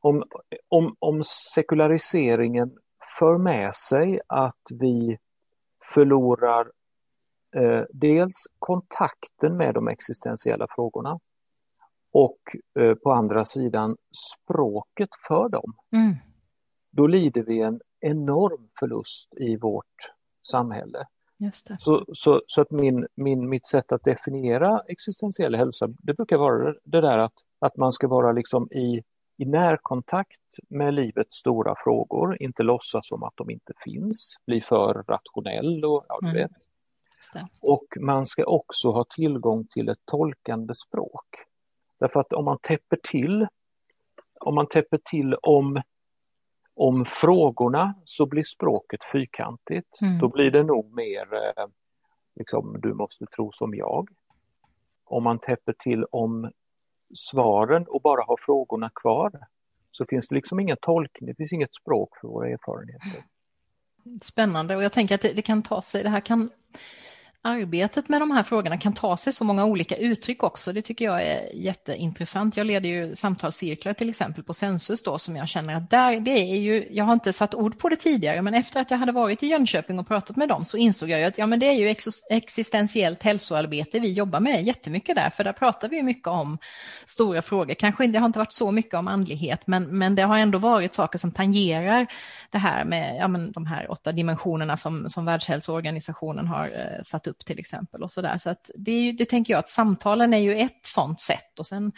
[0.00, 0.24] om,
[0.68, 2.78] om, om sekulariseringen
[3.18, 5.18] för med sig att vi
[5.94, 6.72] förlorar
[7.56, 11.20] eh, dels kontakten med de existentiella frågorna
[12.12, 12.38] och
[12.78, 13.96] eh, på andra sidan
[14.32, 15.74] språket för dem.
[15.92, 16.14] Mm.
[16.90, 20.12] Då lider vi en enorm förlust i vårt
[20.46, 21.06] samhälle.
[21.78, 26.74] Så, så, så att min, min, mitt sätt att definiera existentiell hälsa, det brukar vara
[26.84, 29.02] det där att, att man ska vara liksom i,
[29.36, 35.04] i närkontakt med livets stora frågor, inte låtsas som att de inte finns, bli för
[35.08, 36.42] rationell och ja, du mm.
[36.42, 36.56] vet.
[37.60, 41.26] Och man ska också ha tillgång till ett tolkande språk.
[42.00, 43.46] Därför att om man täpper till,
[44.40, 45.82] om man täpper till om
[46.76, 50.00] om frågorna så blir språket fyrkantigt.
[50.00, 50.18] Mm.
[50.18, 51.66] Då blir det nog mer eh,
[52.36, 54.08] liksom, du måste tro som jag.
[55.04, 56.50] Om man täpper till om
[57.14, 59.32] svaren och bara har frågorna kvar
[59.90, 63.24] så finns det liksom ingen tolkning, det finns inget språk för våra erfarenheter.
[64.22, 66.50] Spännande och jag tänker att det, det kan ta sig, det här kan
[67.46, 70.72] arbetet med de här frågorna kan ta sig så många olika uttryck också.
[70.72, 72.56] Det tycker jag är jätteintressant.
[72.56, 76.30] Jag leder ju samtalscirklar till exempel på Sensus då som jag känner att där, det
[76.30, 79.12] är ju, jag har inte satt ord på det tidigare, men efter att jag hade
[79.12, 81.66] varit i Jönköping och pratat med dem så insåg jag ju att ja, men det
[81.66, 81.94] är ju
[82.30, 86.58] existentiellt hälsoarbete vi jobbar med jättemycket där, för där pratar vi mycket om
[87.04, 87.74] stora frågor.
[87.74, 90.94] Kanske det har inte varit så mycket om andlighet, men, men det har ändå varit
[90.94, 92.06] saker som tangerar
[92.54, 97.26] det här med ja, men de här åtta dimensionerna som, som Världshälsoorganisationen har eh, satt
[97.26, 98.02] upp till exempel.
[98.02, 98.38] och Så, där.
[98.38, 101.92] så att det, det tänker jag att samtalen är ju ett sådant sätt och sen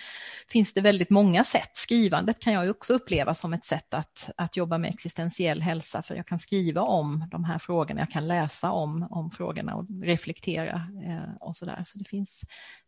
[0.49, 1.71] finns det väldigt många sätt.
[1.75, 6.03] Skrivandet kan jag ju också uppleva som ett sätt att, att jobba med existentiell hälsa
[6.03, 9.85] för jag kan skriva om de här frågorna, jag kan läsa om, om frågorna och
[10.03, 11.83] reflektera eh, och så där.
[11.87, 12.43] Så det finns,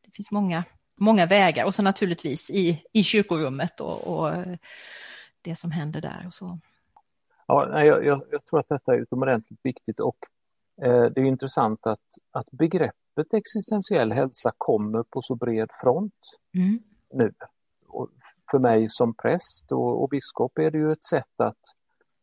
[0.05, 0.65] det finns många,
[0.97, 4.57] många vägar och så naturligtvis i, i kyrkorummet och, och eh,
[5.43, 6.59] det som händer där och så.
[7.49, 10.17] Ja, jag, jag, jag, tror att detta är utomordentligt viktigt och
[10.83, 16.15] eh, det är intressant att, att begreppet existentiell hälsa kommer på så bred front
[16.55, 16.79] mm.
[17.13, 17.33] nu.
[17.89, 18.11] Och
[18.51, 21.61] för mig som präst och, och, biskop är det ju ett sätt att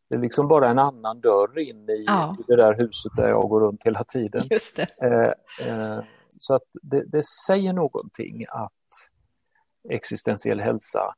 [0.08, 2.36] det är liksom bara en annan dörr in i, ja.
[2.46, 4.42] det där huset där jag går runt hela tiden.
[4.50, 4.78] Just.
[4.78, 6.00] Eh, eh,
[6.38, 8.72] så att det, det säger någonting att
[9.88, 11.14] existentiell hälsa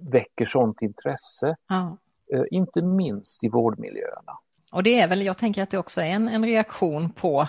[0.00, 1.56] väcker sånt intresse.
[1.68, 1.96] Ja.
[2.32, 4.38] Eh, inte minst i vårdmiljöerna.
[4.72, 7.48] Och det är väl, jag tänker att det också är en, en reaktion på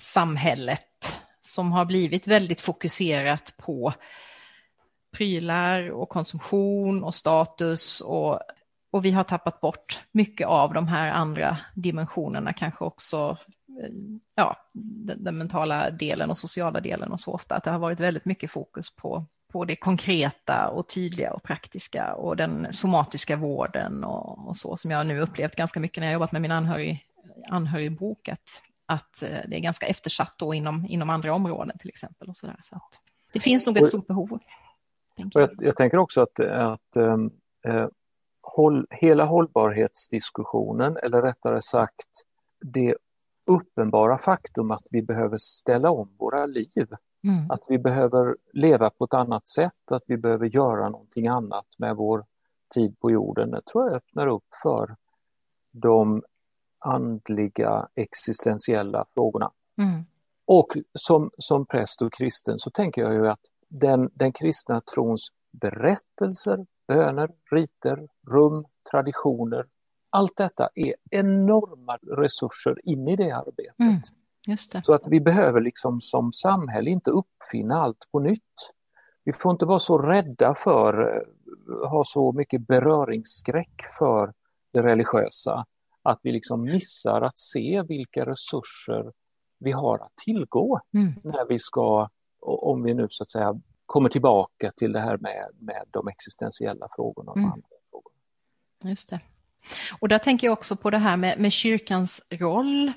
[0.00, 3.94] samhället som har blivit väldigt fokuserat på
[5.10, 8.40] prylar och konsumtion och status och,
[8.90, 13.36] och vi har tappat bort mycket av de här andra dimensionerna, kanske också
[13.82, 13.90] eh,
[14.34, 18.00] ja, den, den, mentala delen och sociala delen och så ofta, att det har varit
[18.00, 24.04] väldigt mycket fokus på, på det konkreta och tydliga och praktiska och den somatiska vården
[24.04, 27.06] och, och så som jag nu upplevt ganska mycket när jag jobbat med min anhörig,
[27.48, 32.28] anhörigbok, att, att eh, det är ganska eftersatt då inom, inom andra områden till exempel.
[32.28, 32.60] Och så där.
[32.62, 33.00] Så att
[33.32, 34.38] det finns nog ett stort behov.
[35.16, 35.30] Jag.
[35.32, 35.76] Jag, jag.
[35.76, 37.86] tänker också att, att äh,
[38.42, 42.24] håll, hela hållbarhetsdiskussionen, eller rättare sagt
[42.60, 42.96] det
[43.46, 46.86] uppenbara faktum att vi behöver ställa om våra liv.
[47.24, 47.50] Mm.
[47.50, 51.96] Att vi behöver leva på ett annat sätt, att vi behöver göra någonting annat med
[51.96, 52.24] vår
[52.74, 53.50] tid på jorden.
[53.50, 54.96] Det tror jag öppnar upp för
[55.72, 56.22] de
[56.78, 59.50] andliga existentiella frågorna.
[59.78, 60.04] Mm.
[60.44, 65.28] Och som, som präst och kristen så tänker jag ju att den, den kristna trons
[65.50, 69.66] berättelser, böner, riter, rum, traditioner.
[70.10, 73.78] Allt detta är enorma resurser in i det arbetet.
[73.78, 74.00] Mm.
[74.84, 78.42] Så att vi behöver liksom som samhälle inte uppfinna allt på nytt.
[79.24, 84.32] Vi får inte vara så rädda för, eh, ha så mycket beröringsskräck för
[84.72, 85.66] det religiösa,
[86.02, 89.12] att vi liksom missar att se vilka resurser
[89.58, 91.12] vi har att tillgå mm.
[91.24, 92.08] när vi ska,
[92.40, 96.88] om vi nu så att säga kommer tillbaka till det här med, med de existentiella
[96.96, 97.30] frågorna.
[97.30, 97.52] Och mm.
[97.52, 98.16] andra frågorna.
[98.84, 99.20] Just det.
[100.00, 102.92] Och där tänker jag också på det här med, med kyrkans roll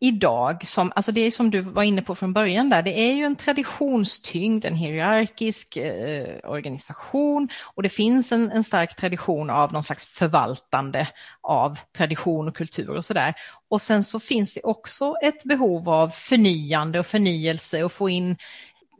[0.00, 3.12] idag, som, alltså det är som du var inne på från början där, det är
[3.12, 9.72] ju en traditionstyngd, en hierarkisk eh, organisation och det finns en, en, stark tradition av
[9.72, 11.08] någon slags förvaltande
[11.42, 13.34] av tradition och kultur och sådär.
[13.70, 18.36] Och sen så finns det också ett behov av förnyande och förnyelse och få in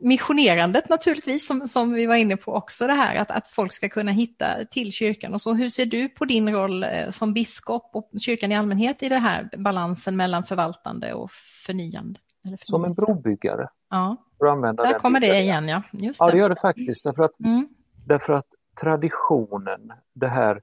[0.05, 3.89] missionerandet naturligtvis, som, som vi var inne på också, det här att, att folk ska
[3.89, 5.33] kunna hitta till kyrkan.
[5.33, 9.03] Och så, hur ser du på din roll eh, som biskop och kyrkan i allmänhet
[9.03, 11.29] i den här balansen mellan förvaltande och
[11.65, 12.19] förnyande?
[12.63, 13.67] som en brobyggare.
[13.89, 15.83] Ja, där kommer det igen, ja.
[15.91, 17.03] Just ja, det gör det faktiskt.
[17.03, 17.67] Därför att, mm.
[18.05, 18.47] därför att
[18.81, 20.61] traditionen, det här,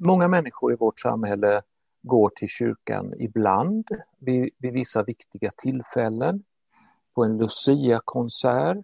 [0.00, 1.62] många människor i vårt samhälle
[2.02, 6.44] går till kyrkan ibland vid, vid vissa viktiga tillfällen
[7.16, 8.76] på en Lucia-konsert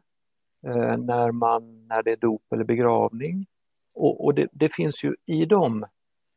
[0.66, 3.46] eh, när, man, när det är dop eller begravning.
[3.94, 5.86] Och, och det, det, finns ju i dem,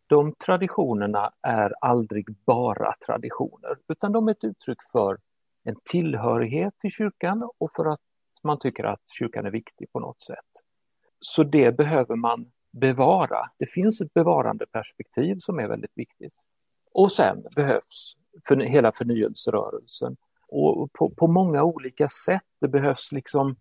[0.08, 5.18] de traditionerna är aldrig bara traditioner utan de är ett uttryck för
[5.64, 8.02] en tillhörighet till kyrkan och för att
[8.44, 10.52] man tycker att kyrkan är viktig på något sätt.
[11.20, 13.50] Så det behöver man bevara.
[13.58, 16.34] Det finns ett bevarande perspektiv som är väldigt viktigt.
[16.92, 18.16] Och sen behövs
[18.48, 20.18] för hela förnyelserörelsen
[20.56, 22.44] och på, på många olika sätt.
[22.62, 23.56] Det behövs liksom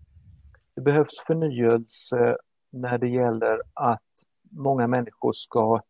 [0.75, 2.37] det behövs förnyelse
[2.71, 4.13] när det gäller att
[4.51, 5.81] många människor ska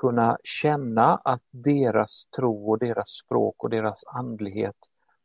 [0.00, 4.76] kunna känna att deras tro och deras språk och deras andlighet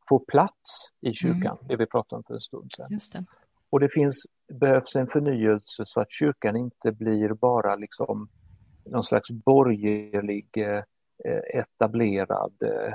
[0.09, 1.67] får plats i kyrkan, mm.
[1.67, 2.99] det vi pratade om för en stund sedan.
[3.13, 3.25] Det.
[3.69, 4.15] Och det finns,
[4.53, 8.29] behövs en förnyelse så att kyrkan inte blir bara liksom
[8.85, 12.93] någon slags borgerlig eh, etablerad eh,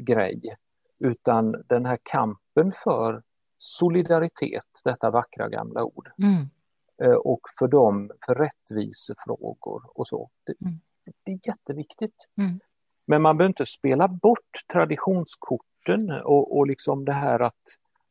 [0.00, 0.56] grej
[1.00, 3.22] utan den här kampen för
[3.58, 6.46] solidaritet, detta vackra gamla ord, mm.
[7.02, 10.30] Eh, och för dem, för rättvisefrågor och så.
[10.46, 10.80] Det, mm.
[11.24, 12.26] det är jätteviktigt.
[12.38, 12.60] Mm.
[13.06, 17.62] Men man behöver inte spela bort traditionskorten och, och liksom det här att,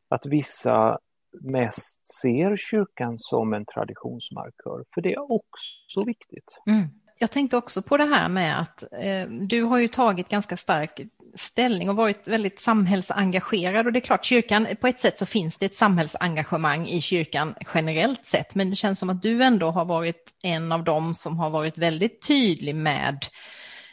[0.10, 0.99] att vissa
[1.41, 6.62] mest ser kyrkan som en traditionsmarkör, för det är också viktigt.
[6.67, 6.88] Mm.
[7.19, 11.02] Jag tänkte också på det här med att eh, du har ju tagit ganska stark
[11.36, 13.86] ställning och varit väldigt samhällsengagerad.
[13.86, 17.56] Och det är klart, kyrkan, på ett sätt så finns det ett samhällsengagemang i kyrkan
[17.74, 21.39] generellt sett, men det känns som att du ändå har varit en av dem som
[21.39, 23.26] har varit väldigt tydlig med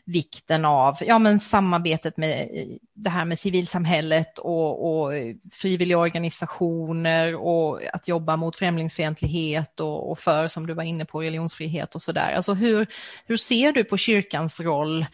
[0.07, 2.49] vikten av ja, men samarbetet med
[2.95, 5.13] det här med civilsamhället och, och
[5.53, 11.23] frivilliga organisationer och att jobba mot främlingsfientlighet och, och, för, som du var inne på,
[11.23, 12.33] religionsfrihet och sådär.
[12.33, 12.87] Alltså hur,
[13.27, 15.07] hur ser du på kyrkans roll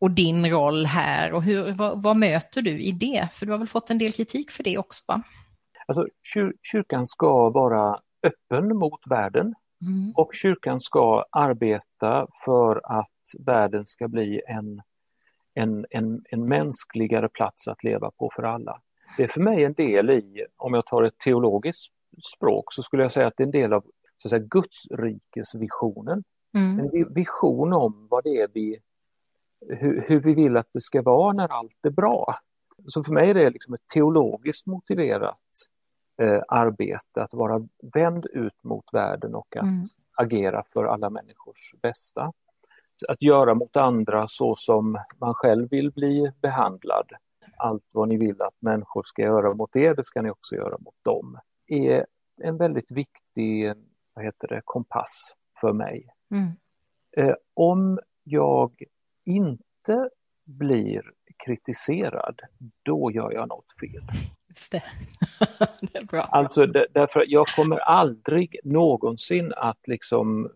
[0.00, 3.28] och din roll här och hur, vad, vad, möter du i det?
[3.32, 5.04] För du har väl fått en del kritik för det också?
[5.08, 5.22] Va?
[5.86, 10.12] Alltså, kyr, kyrkan ska vara öppen mot världen mm.
[10.16, 14.82] och kyrkan ska arbeta för att världen ska bli en,
[15.54, 18.80] en, en, en mänskligare plats att leva på för alla.
[19.16, 21.92] Det är för mig en del i, om jag tar ett teologiskt
[22.36, 23.84] språk, så skulle jag säga att det är en del av
[24.22, 26.24] så att säga, Guds rikesvisionen.
[26.54, 26.78] Mm.
[26.78, 28.78] En vision om vad det är vi
[29.66, 32.38] hur, hur, vi vill att det ska vara när allt är bra.
[32.86, 35.42] Så för mig är det liksom ett teologiskt motiverat
[36.22, 39.82] eh, arbete att vara vänd ut mot världen och att mm.
[40.16, 42.32] agera för alla människors bästa.
[43.08, 47.12] Att göra mot andra så som man själv vill bli behandlad
[47.58, 50.78] allt vad ni vill att människor ska göra mot er, det ska ni också göra
[50.78, 52.06] mot dem, är
[52.42, 53.72] en väldigt viktig
[54.14, 56.08] vad heter det, kompass för mig.
[56.30, 56.48] Mm.
[57.16, 58.84] Eh, om jag
[59.28, 60.10] inte
[60.44, 61.02] blir
[61.44, 62.40] kritiserad,
[62.82, 64.02] då gör jag något fel.
[64.48, 64.82] Just det.
[65.92, 66.22] det är bra.
[66.22, 70.50] Alltså därför jag kommer aldrig någonsin att liksom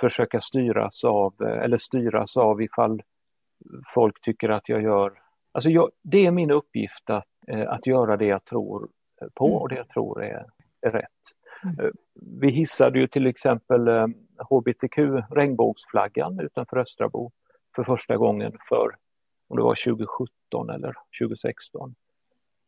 [0.00, 3.02] försöka styras av eller styras av ifall
[3.94, 5.12] folk tycker att jag gör...
[5.52, 8.88] Alltså jag, det är min uppgift att, eh, att göra det jag tror
[9.34, 9.58] på mm.
[9.58, 10.46] och det jag tror är,
[10.80, 11.04] är rätt.
[11.64, 11.80] Mm.
[11.80, 11.90] Eh,
[12.40, 13.88] vi hissade ju till exempel
[14.50, 17.32] hbtq, eh, regnbågsflaggan utanför Östrabo
[17.84, 18.96] för första gången för,
[19.48, 21.94] om det var 2017 eller 2016.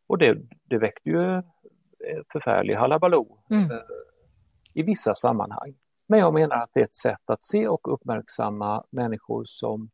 [0.07, 1.43] Och det, det väckte ju
[2.33, 3.69] förfärlig halabaloo mm.
[4.75, 5.75] i vissa sammanhang.
[6.09, 9.91] Men jag menar att det är ett sätt att se och uppmärksamma människor som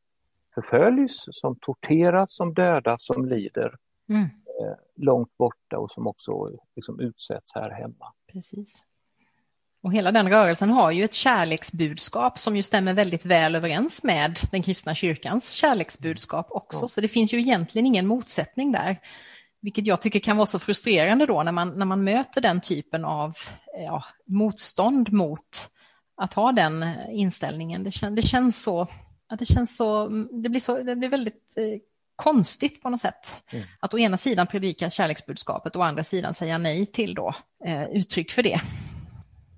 [0.54, 3.76] förföljs, som torteras, som dödas, som lider
[4.08, 4.22] mm.
[4.22, 8.12] eh, långt borta och som också liksom, utsätts här hemma.
[8.32, 8.84] Precis.
[9.83, 14.39] Och hela den rörelsen har ju ett kärleksbudskap som ju stämmer väldigt väl överens med
[14.51, 16.85] den kristna kyrkans kärleksbudskap också.
[16.85, 16.89] Ja.
[16.89, 19.01] Så det finns ju egentligen ingen motsättning där.
[19.61, 23.05] Vilket jag tycker kan vara så frustrerande då när man, när man möter den typen
[23.05, 23.35] av
[23.87, 25.68] ja, motstånd mot
[26.16, 27.85] att ha den inställningen.
[27.85, 28.89] Det, kän, det känns så,
[29.29, 30.09] ja, det känns så,
[30.43, 31.81] det blir, så, det blir väldigt eh,
[32.16, 33.43] konstigt på något sätt.
[33.53, 33.64] Mm.
[33.81, 37.85] Att å ena sidan predika kärleksbudskapet och å andra sidan säga nej till då, eh,
[37.85, 38.61] uttryck för det.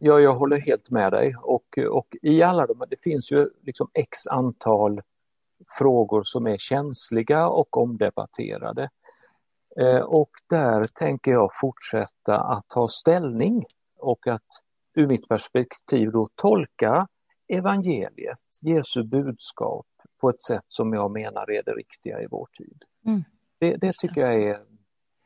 [0.03, 3.90] Ja, jag håller helt med dig och, och i alla de, det finns ju liksom
[3.94, 5.01] x antal
[5.78, 8.90] frågor som är känsliga och omdebatterade.
[9.80, 13.64] Eh, och där tänker jag fortsätta att ta ställning
[13.98, 14.46] och att
[14.94, 17.09] ur mitt perspektiv då tolka
[17.48, 19.86] evangeliet, Jesu budskap
[20.20, 22.82] på ett sätt som jag menar är det riktiga i vår tid.
[23.07, 23.24] Mm.
[23.59, 24.61] Det, det, tycker jag är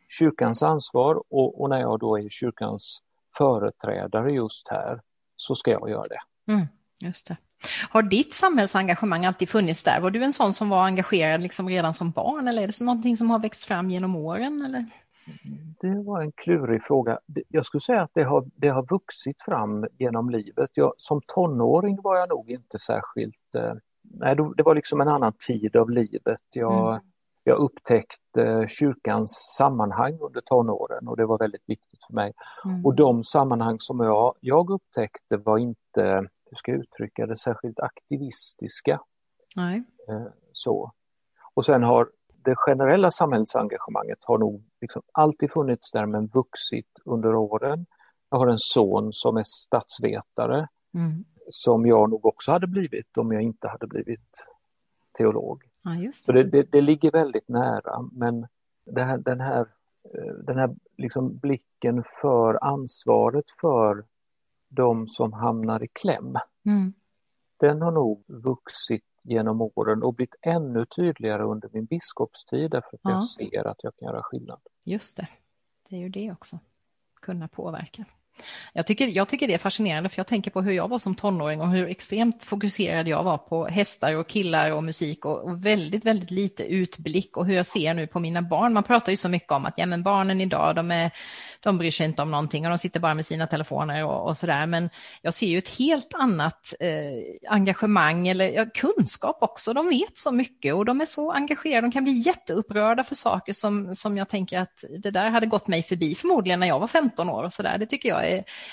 [0.09, 3.03] kyrkans ansvar och, och, när jag då är kyrkans
[3.37, 5.01] företrädare just här
[5.37, 6.53] så ska jag göra det.
[6.53, 6.67] Mm,
[7.01, 7.37] just det.
[7.91, 10.01] Har ditt samhällsengagemang alltid funnits där?
[10.01, 13.17] Var du en sån som var engagerad liksom redan som barn eller är det någonting
[13.17, 14.63] som har växt fram genom åren?
[14.67, 14.87] Eller?
[15.81, 17.19] Det var en klurig fråga.
[17.49, 20.71] Jag skulle säga att det har, det har vuxit fram genom livet.
[20.75, 23.55] Jag, som tonåring var jag nog inte särskilt...
[23.55, 23.73] Eh,
[24.03, 26.41] nej, det var liksom en annan tid av livet.
[26.55, 27.03] Jag, mm.
[27.45, 32.33] Jag upptäckte kyrkans sammanhang under tonåren och det var väldigt viktigt för mig.
[32.65, 32.87] Mm.
[32.87, 37.81] Och de sammanhang som jag, jag upptäckte var inte, hur ska jag uttrycka det, särskilt
[37.81, 39.01] aktivistiska.
[39.57, 39.83] Nej.
[40.09, 40.93] Eh, så.
[41.55, 42.09] Och sen har
[42.45, 47.87] det generella samhällsengagemanget har nog liksom alltid funnits där men vuxit under åren.
[48.31, 51.25] Jag har en son som är statsvetare mm.
[51.51, 54.47] som jag nog också hade blivit om jag inte hade blivit
[55.19, 55.65] teolog.
[55.85, 56.15] Ja, det.
[56.15, 58.47] Så det, det, det, ligger väldigt nära men
[58.97, 59.67] här, den här,
[60.15, 64.05] eh, den här liksom blicken för ansvaret för
[64.69, 66.37] de som hamnar i kläm.
[66.67, 66.93] Mm.
[67.57, 73.01] Den har nog vuxit genom åren och blivit ännu tydligare under min biskopstid därför att
[73.03, 73.11] ja.
[73.11, 74.61] jag ser att jag kan göra skillnad.
[74.85, 75.29] Just det,
[75.89, 76.59] det är ju det också,
[77.15, 78.05] kunna påverka.
[78.73, 81.15] Jag tycker, jag tycker det är fascinerande för jag tänker på hur jag var som
[81.15, 85.67] tonåring och hur extremt fokuserad jag var på hästar och killar och musik och, och,
[85.67, 88.73] väldigt, väldigt lite utblick och hur jag ser nu på mina barn.
[88.73, 91.11] Man pratar ju så mycket om att ja, men barnen idag, de, är,
[91.61, 94.37] de bryr sig inte om någonting och de sitter bara med sina telefoner och, och
[94.47, 94.67] där.
[94.67, 94.91] Men
[95.23, 99.73] jag ser ju ett helt annat eh, engagemang eller ja, kunskap också.
[99.73, 101.87] De vet så mycket och de är så engagerade.
[101.87, 105.69] De kan bli jätteupprörda för saker som, som jag tänker att det där hade gått
[105.69, 107.79] mig förbi förmodligen när jag var 15 år och så där.
[107.79, 108.24] Det tycker jag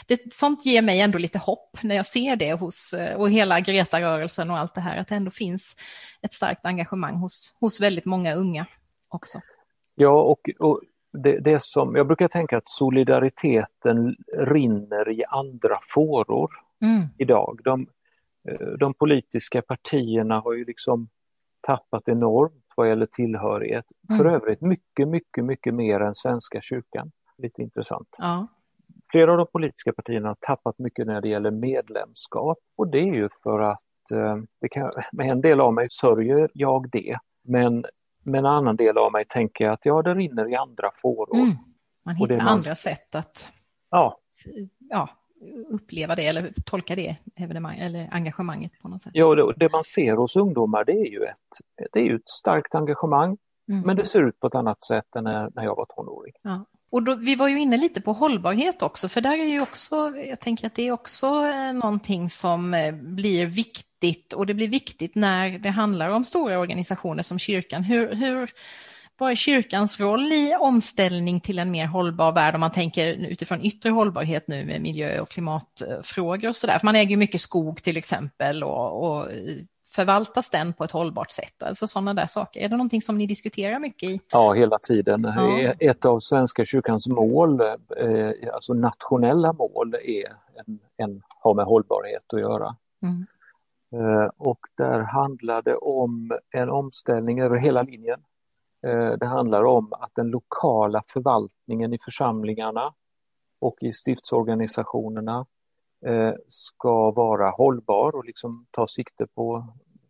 [0.07, 3.59] det, sånt ger mig ändå lite hopp när jag ser det hos, eh, och hela
[3.59, 5.75] Greta-rörelsen och allt det här, att det ändå finns
[6.21, 8.65] ett starkt engagemang hos, hos väldigt många unga
[9.09, 9.39] också.
[9.95, 10.81] Ja, och, och
[11.13, 16.49] det, det som, jag brukar tänka att solidariteten rinner i andra fåror
[16.81, 17.07] mm.
[17.17, 17.59] idag.
[17.63, 17.87] De,
[18.49, 21.09] eh, de politiska partierna har ju liksom
[21.61, 23.85] tappat enormt vad gäller tillhörighet.
[24.09, 24.17] Mm.
[24.17, 27.11] För övrigt mycket, mycket, mycket mer än Svenska kyrkan.
[27.37, 28.15] Lite intressant.
[28.17, 28.47] Ja.
[29.11, 33.13] Flera av de politiska partierna har tappat mycket när det gäller medlemskap och det är
[33.13, 37.17] ju för att eh, det kan, med en del av mig sörjer jag det.
[37.43, 37.85] Men
[38.23, 41.35] med en annan del av mig tänker jag att ja, det rinner i andra fåror.
[41.35, 41.57] Mm.
[42.05, 42.47] Man hittar man...
[42.47, 43.51] andra sätt att
[43.89, 44.17] ja.
[44.89, 45.09] Ja,
[45.69, 49.11] uppleva det eller tolka det evenemang, eller engagemanget på något sätt.
[49.15, 52.75] Ja, det, det man ser hos ungdomar det är ju ett, det är ett starkt
[52.75, 53.37] engagemang,
[53.69, 53.81] mm.
[53.81, 56.33] men det ser ut på ett annat sätt än när, när jag var tonåring.
[56.41, 56.65] Ja.
[56.91, 59.95] Och då, vi var ju inne lite på hållbarhet också, för där är ju också,
[60.29, 64.67] jag tänker att det är också eh, någonting som eh, blir viktigt och det blir
[64.67, 67.83] viktigt när det handlar om stora organisationer som kyrkan.
[67.83, 68.51] Hur, hur
[69.17, 73.61] vad är kyrkans roll i omställning till en mer hållbar värld om man tänker utifrån
[73.61, 76.79] yttre hållbarhet nu med miljö och klimatfrågor och sådär.
[76.83, 79.27] Man äger mycket skog till exempel och, och
[79.91, 81.63] förvaltas den på ett hållbart sätt?
[81.63, 82.59] Alltså sådana där saker.
[82.59, 84.19] Är det någonting som ni diskuterar mycket i?
[84.31, 85.23] Ja, hela tiden.
[85.23, 85.73] Ja.
[85.79, 92.33] Ett av Svenska kyrkans mål, eh, alltså nationella mål, är en, en, har med hållbarhet
[92.33, 92.75] att göra.
[93.01, 93.25] Mm.
[93.93, 98.19] Eh, och där handlar det om en omställning över hela linjen.
[98.87, 102.93] Eh, det handlar om att den lokala förvaltningen i församlingarna
[103.61, 105.45] och i stiftsorganisationerna eh,
[106.47, 109.67] ska vara hållbar och liksom ta sikte på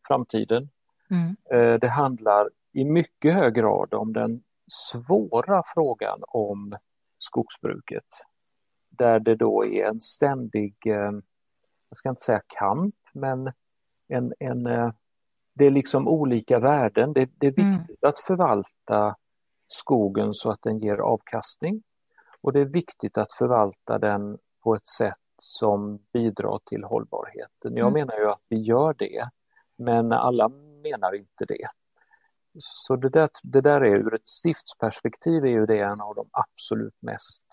[0.08, 0.70] framtiden.
[1.10, 1.80] Mm.
[1.80, 6.78] Det handlar i mycket hög grad om den svåra frågan om
[7.18, 8.06] skogsbruket.
[8.90, 13.52] Där det då är en ständig, jag ska inte säga kamp, men
[14.08, 14.92] en, en, eh,
[15.54, 17.14] det är liksom olika värden.
[17.14, 17.72] Det, det är mm.
[17.72, 18.10] viktigt mm.
[18.10, 19.16] att förvalta
[19.68, 21.84] skogen så att den ger avkastning.
[22.42, 27.76] Och det är viktigt att förvalta den på ett sätt som bidrar till hållbarheten.
[27.76, 27.94] Jag mm.
[27.94, 29.30] menar ju att vi gör det,
[29.76, 30.50] men alla
[30.84, 31.68] menar inte det.
[32.60, 36.30] Så det där, det där är ur ett stiftsperspektiv är ju det en av de
[36.32, 37.46] absolut mest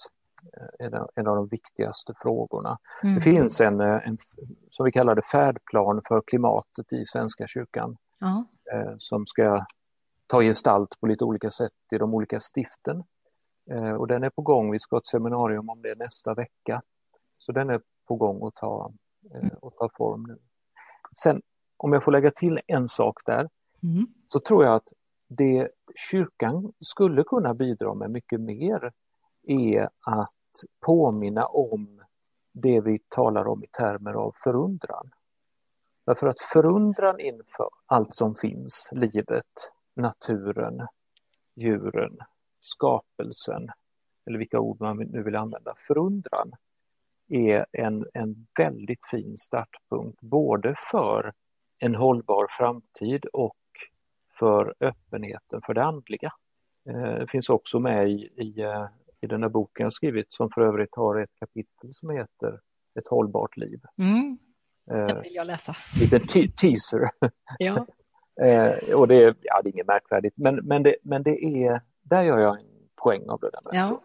[0.78, 2.78] är en av de viktigaste frågorna.
[3.02, 3.14] Mm.
[3.14, 4.16] Det finns en, eh, en,
[4.70, 8.44] som vi kallar det, färdplan för klimatet i Svenska kyrkan ja.
[8.72, 9.66] eh, som ska
[10.26, 13.04] ta gestalt på lite olika sätt i de olika stiften.
[13.70, 16.82] Eh, och den är på gång, vi ska ha ett seminarium om det nästa vecka.
[17.38, 18.92] Så den är på gång att ta,
[19.34, 20.38] eh, att ta form nu.
[21.22, 21.42] Sen
[21.76, 23.48] om jag får lägga till en sak där,
[23.82, 24.06] mm.
[24.28, 24.92] så tror jag att
[25.28, 25.68] det
[26.10, 28.92] kyrkan skulle kunna bidra med mycket mer
[29.42, 30.34] är att
[30.80, 32.02] påminna om
[32.52, 35.10] det vi talar om i termer av förundran.
[36.06, 40.86] Därför att förundran inför allt som finns, livet, naturen,
[41.54, 42.18] djuren,
[42.60, 43.68] skapelsen,
[44.26, 46.52] eller vilka ord man nu vill använda, förundran
[47.28, 51.32] är en, en väldigt fin startpunkt både för
[51.78, 53.56] en hållbar framtid och
[54.38, 56.32] för öppenheten för det andliga.
[56.88, 58.86] Eh, det finns också med i, i eh,
[59.20, 62.60] i den här boken jag skrivit som för övrigt har ett kapitel som heter
[62.98, 63.80] Ett hållbart liv.
[63.98, 64.38] Mm.
[64.86, 65.76] Det vill jag läsa.
[65.94, 67.10] En liten te teaser.
[67.58, 67.86] Ja.
[68.44, 71.80] eh, och det är, ja, det är inget märkvärdigt, men, men, det, men det är,
[72.02, 72.66] där gör jag en
[73.02, 73.50] poäng av det.
[73.50, 74.02] Där ja.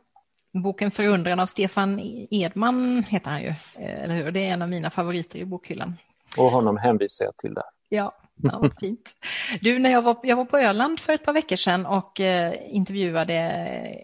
[0.54, 1.99] Boken Förundran av Stefan
[2.32, 4.32] Edman heter han ju, eh, eller hur?
[4.32, 5.95] Det är en av mina favoriter i bokhyllan.
[6.38, 7.64] Och honom hänvisar jag till där.
[7.89, 8.16] Ja,
[8.51, 9.15] Ja, fint.
[9.61, 12.53] Du, när jag var, jag var på Öland för ett par veckor sedan och eh,
[12.69, 13.35] intervjuade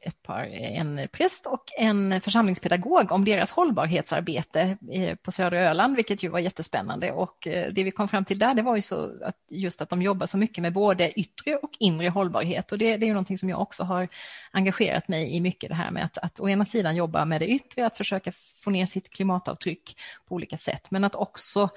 [0.04, 6.24] ett par, en präst och en församlingspedagog om deras hållbarhetsarbete eh, på södra Öland, vilket
[6.24, 7.12] ju var jättespännande.
[7.12, 9.90] Och eh, det vi kom fram till där, det var ju så att just att
[9.90, 12.72] de jobbar så mycket med både yttre och inre hållbarhet.
[12.72, 14.08] Och det, det är ju någonting som jag också har
[14.52, 17.48] engagerat mig i mycket, det här med att, att å ena sidan jobba med det
[17.48, 18.32] yttre, att försöka
[18.64, 21.70] få ner sitt klimatavtryck på olika sätt, men att också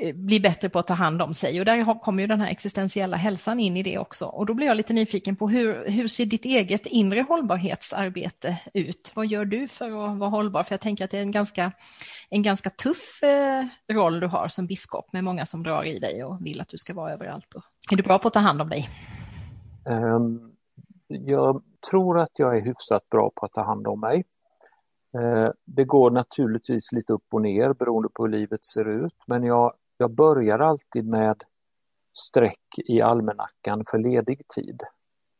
[0.00, 1.58] Eh, bli bättre på att ta hand om sig.
[1.58, 4.26] Och där kommer ju den här existentiella hälsan in i det också.
[4.26, 9.12] Och då blir jag lite nyfiken på hur, hur ser ditt eget inre hållbarhetsarbete ut?
[9.14, 10.62] Vad gör du för att vara hållbar?
[10.62, 11.72] För jag tänker att det är en ganska,
[12.30, 16.24] en ganska tuff eh, roll du har som biskop med många som drar i dig
[16.24, 17.54] och vill att du ska vara överallt.
[17.54, 18.88] Och, är du bra på att ta hand om dig?
[19.86, 20.52] Ehm,
[21.08, 24.24] jag tror att jag är hyfsat bra på att ta hand om mig.
[25.18, 29.44] Eh, det går naturligtvis lite upp och ner beroende på hur livet ser ut, men
[29.44, 29.72] jag
[30.02, 31.42] jag börjar alltid med
[32.12, 34.80] streck i almanackan för ledig tid.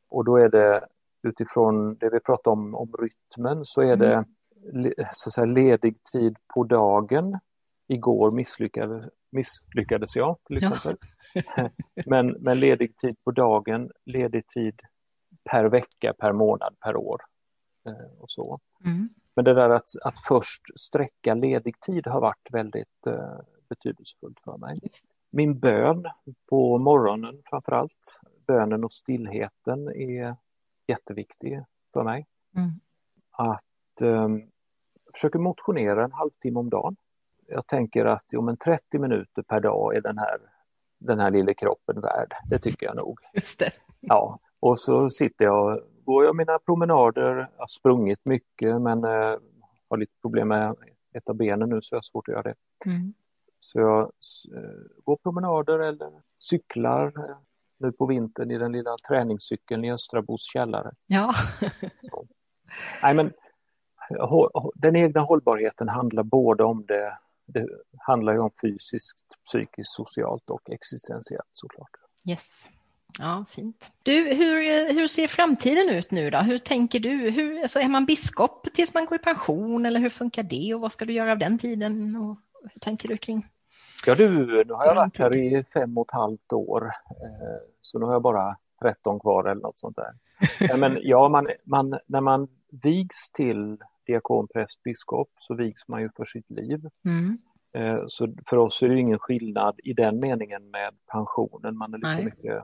[0.09, 0.87] Och då är det
[1.23, 4.95] utifrån det vi pratade om, om rytmen, så är det mm.
[5.13, 7.39] så att säga, ledig tid på dagen.
[7.89, 10.97] Igår misslyckades, misslyckades jag till exempel.
[11.35, 11.71] Ja.
[12.07, 14.81] men, men ledig tid på dagen, ledig tid
[15.51, 17.21] per vecka, per månad, per år.
[17.87, 18.61] Eh, och så.
[18.85, 19.09] Mm.
[19.37, 23.41] Men det där att, att först sträcka ledig tid har varit väldigt eh,
[23.75, 24.79] betydelsefullt för mig.
[25.31, 26.05] Min bön
[26.49, 30.37] på morgonen framför allt, bönen och stillheten är
[30.87, 32.27] jätteviktig för mig.
[32.57, 32.71] Mm.
[33.31, 34.43] Att um,
[35.13, 36.97] försöka motionera en halvtimme om dagen.
[37.47, 40.39] Jag tänker att jo, men 30 minuter per dag är den här,
[40.99, 42.35] den här lilla kroppen värd.
[42.51, 43.21] Det tycker jag nog.
[43.35, 43.73] Just det.
[44.01, 49.37] Ja, och så sitter jag, går jag mina promenader, jag har sprungit mycket men eh,
[49.89, 50.77] har lite problem med
[51.13, 52.55] ett av benen nu så jag har svårt att göra det.
[52.87, 53.15] Mm.
[53.65, 54.01] Så jag
[54.57, 57.37] eh, går promenader eller cyklar eh,
[57.79, 60.93] nu på vintern i den lilla träningscykeln i Östrabos källare.
[61.07, 61.33] Ja.
[63.03, 63.33] Nej, men
[64.75, 70.71] den egna hållbarheten handlar både om det, det handlar ju om fysiskt, psykiskt, socialt och
[70.71, 71.91] existentiellt såklart.
[72.29, 72.69] Yes.
[73.19, 73.91] Ja, fint.
[74.03, 76.39] Du, hur, hur ser framtiden ut nu då?
[76.39, 77.31] Hur tänker du?
[77.31, 80.81] Hur, alltså är man biskop tills man går i pension eller hur funkar det och
[80.81, 82.17] vad ska du göra av den tiden?
[82.17, 83.43] Och hur tänker du kring?
[84.07, 84.29] Ja du,
[84.65, 88.13] nu har jag varit här i fem och ett halvt år, eh, så nu har
[88.13, 90.13] jag bara 13 kvar eller något sånt där.
[90.77, 92.49] Men ja, man, man, när man
[92.83, 96.89] vigs till diakon, präst, biskop så vigs man ju för sitt liv.
[97.05, 97.39] Mm.
[97.75, 101.77] Eh, så för oss är det ingen skillnad i den meningen med pensionen.
[101.77, 102.57] Man är, lika mycket,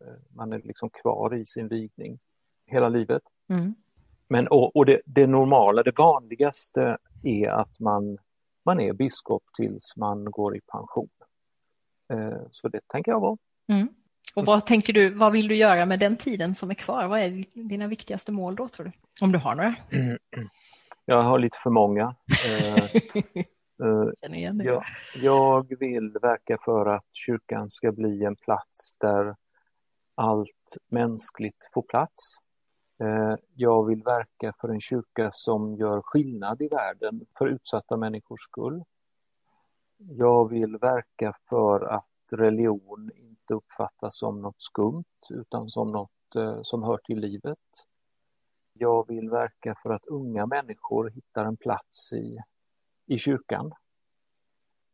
[0.00, 2.18] eh, man är liksom kvar i sin vigning
[2.66, 3.22] hela livet.
[3.48, 3.74] Mm.
[4.28, 8.18] Men, och, och det, det, normala, det vanligaste är att man,
[8.68, 11.08] man är biskop tills man går i pension.
[12.12, 13.36] Eh, så det tänker jag vara.
[13.72, 13.88] Mm.
[14.34, 17.08] Och vad tänker du, vad vill du göra med den tiden som är kvar?
[17.08, 18.92] Vad är dina viktigaste mål då tror du?
[19.24, 19.74] Om du har några?
[21.04, 22.14] Jag har lite för många.
[23.82, 24.10] Uh,
[24.64, 24.82] jag,
[25.14, 29.36] jag, vill verka för att kyrkan ska bli en plats där
[30.14, 32.36] allt mänskligt får plats.
[33.00, 38.42] Eh, jag vill verka för en kyrka som gör skillnad i världen för utsatta människors
[38.42, 38.84] skull.
[39.96, 46.58] Jag vill verka för att religion inte uppfattas som något skumt utan som något eh,
[46.62, 47.58] som hör till livet.
[48.72, 52.38] Jag vill verka för att unga människor hittar en plats i
[53.06, 53.72] i kyrkan.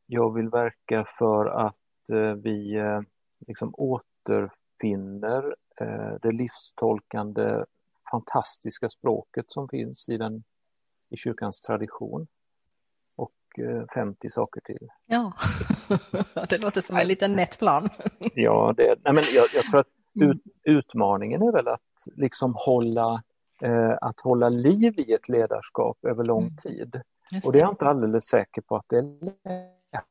[0.07, 2.81] Jag vill verka för att eh, vi
[3.47, 5.57] liksom återfinner
[6.23, 7.65] det livstolkande
[8.11, 10.45] fantastiska språket som finns i, den,
[11.11, 12.27] i kyrkans tradition.
[13.17, 13.33] Och
[13.95, 14.89] 50 saker till.
[15.07, 15.33] Ja,
[16.49, 17.89] det låter som en liten nätt plan.
[18.35, 20.31] ja, det, nej men jag, jag tror att mm.
[20.31, 23.23] ut, utmaningen är väl att liksom hålla,
[23.63, 26.57] eh, att hålla liv i ett ledarskap över lång mm.
[26.57, 27.01] tid.
[27.33, 30.05] Just och det är jag inte alldeles säker på att det är lätt.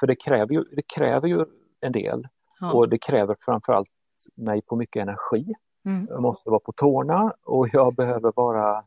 [0.00, 1.44] För det kräver ju, det kräver ju
[1.80, 2.28] en del
[2.60, 2.72] ja.
[2.72, 3.90] och det kräver framförallt
[4.34, 5.54] mig på mycket energi.
[5.84, 6.06] Mm.
[6.10, 8.84] Jag måste vara på tårna och jag behöver vara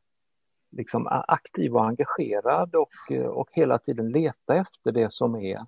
[0.72, 5.66] liksom aktiv och engagerad och, och hela tiden leta efter det som är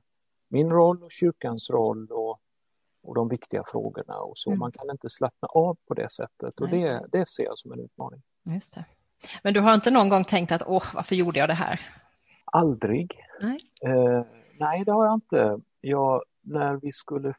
[0.47, 2.39] min roll och kyrkans roll och,
[3.03, 4.49] och de viktiga frågorna och så.
[4.49, 4.59] Mm.
[4.59, 7.79] Man kan inte slappna av på det sättet och det, det ser jag som en
[7.79, 8.21] utmaning.
[8.43, 8.85] Just det.
[9.43, 11.79] Men du har inte någon gång tänkt att åh, varför gjorde jag det här?
[12.45, 13.19] Aldrig.
[13.41, 14.25] Nej, eh,
[14.59, 15.59] nej det har jag inte.
[15.81, 17.33] Jag, när vi skulle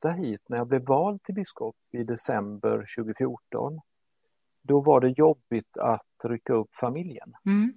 [0.00, 3.80] flytta hit, när jag blev vald till biskop i december 2014,
[4.62, 7.34] då var det jobbigt att rycka upp familjen.
[7.46, 7.72] Mm.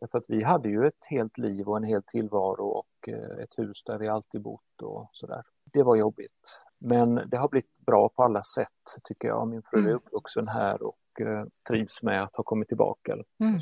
[0.00, 3.58] Därför att vi hade ju ett helt liv och en hel tillvaro och eh, ett
[3.58, 5.42] hus där vi alltid bott och sådär.
[5.72, 6.62] Det var jobbigt.
[6.78, 9.48] Men det har blivit bra på alla sätt tycker jag.
[9.48, 9.96] Min fru är mm.
[9.96, 13.12] uppvuxen här och Eh, trivs med att ha kommit tillbaka.
[13.40, 13.58] Mm.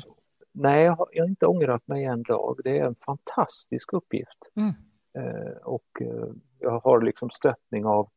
[0.51, 2.59] Nej, jag har, inte ångrat mig en dag.
[2.63, 4.51] Det är en fantastisk uppgift.
[4.55, 4.73] Mm.
[5.17, 6.01] Eh, och
[6.65, 8.09] jag har liksom stöttning av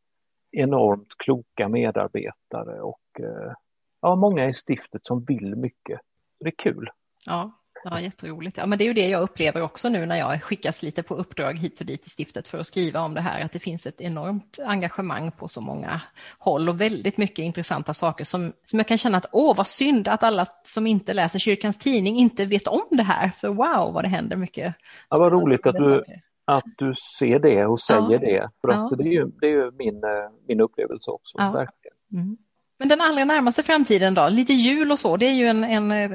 [0.50, 3.52] enormt kloka medarbetare och eh,
[4.02, 6.00] ja, många i stiftet som vill mycket.
[6.40, 6.90] Det är kul.
[7.26, 7.52] Ja,
[7.84, 8.56] Ja, jätteroligt.
[8.56, 11.14] Ja, men det är ju det jag upplever också nu när jag skickas lite på
[11.14, 13.86] uppdrag hit och dit i stiftet för att skriva om det här, att det finns
[13.86, 16.00] ett enormt engagemang på så många
[16.38, 20.08] håll och väldigt mycket intressanta saker som, som jag kan känna att åh, vad synd
[20.08, 24.04] att alla som inte läser kyrkans tidning inte vet om det här, för wow vad
[24.04, 24.74] det händer mycket.
[25.10, 26.04] Ja, vad roligt att du,
[26.48, 28.18] att du ser det och säger ja.
[28.18, 28.96] det, för att ja.
[28.96, 30.10] det är ju, det är ju min, eh,
[30.48, 31.50] min upplevelse också, ja.
[31.50, 31.96] verkligen.
[32.12, 32.36] Mm.
[32.78, 34.28] Men den allra närmaste framtiden då?
[34.28, 36.08] Lite jul och så, det är ju en, en eh,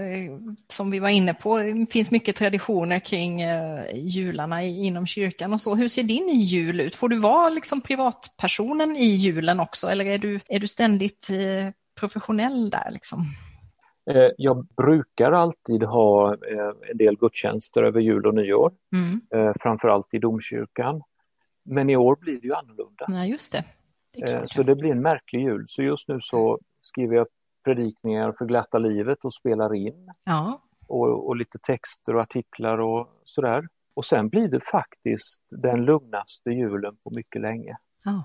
[0.69, 5.61] som vi var inne på, det finns mycket traditioner kring eh, jularna inom kyrkan och
[5.61, 5.75] så.
[5.75, 6.95] Hur ser din jul ut?
[6.95, 11.27] Får du vara liksom privatpersonen i julen också eller är du, är du ständigt
[11.99, 13.25] professionell där liksom?
[14.37, 16.35] Jag brukar alltid ha
[16.91, 19.53] en del gudstjänster över jul och nyår, mm.
[19.59, 21.01] framförallt i domkyrkan.
[21.63, 23.05] Men i år blir det ju annorlunda.
[23.07, 23.65] Ja, just det.
[24.17, 25.65] Det så det blir en märklig jul.
[25.67, 27.27] Så just nu så skriver jag
[27.63, 30.11] predikningar för glatta livet och spelar in.
[30.23, 30.61] Ja.
[30.87, 33.67] Och, och, lite texter och artiklar och sådär.
[33.93, 37.77] Och sen blir det faktiskt den lugnaste julen på mycket länge.
[38.03, 38.23] Ja.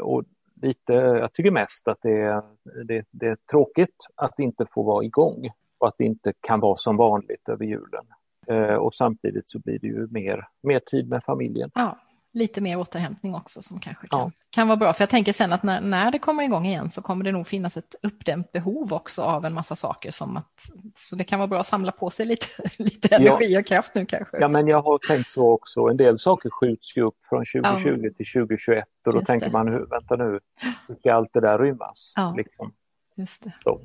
[0.00, 0.24] Och
[0.62, 2.42] lite, jag tycker mest att det är,
[2.84, 6.76] det, det, är tråkigt att inte få vara igång och att det inte kan vara
[6.76, 8.04] som vanligt över julen.
[8.50, 11.70] Eh, och samtidigt så blir det ju mer, mer tid med familjen.
[11.74, 11.98] Ja,
[12.32, 14.30] lite mer återhämtning också som kanske kan, ja.
[14.50, 14.92] kan vara bra.
[14.92, 17.46] För jag tänker sen att när, när det kommer igång igen så kommer det nog
[17.46, 21.46] finnas ett uppdämt behov också av en massa saker som att, så det kan vara
[21.46, 23.60] bra att samla på sig lite, lite energi ja.
[23.60, 24.36] och kraft nu kanske.
[24.40, 25.80] Ja, men jag har tänkt så också.
[25.80, 28.10] En del saker skjuts ju upp från 2020 ja.
[28.16, 29.52] till 2021 och då Just tänker det.
[29.52, 30.40] man, vänta nu,
[30.88, 32.12] hur ska allt det där rymmas?
[32.16, 32.34] Ja.
[32.36, 32.72] Liksom.
[33.16, 33.52] Just det.
[33.64, 33.80] Så.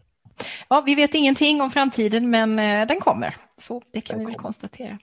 [0.69, 4.31] Ja, vi vet ingenting om framtiden men eh, den kommer, så det kan den vi
[4.31, 4.97] väl konstatera.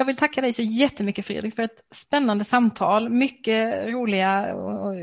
[0.00, 3.08] Jag vill tacka dig så jättemycket Fredrik för ett spännande samtal.
[3.08, 4.94] Mycket roliga och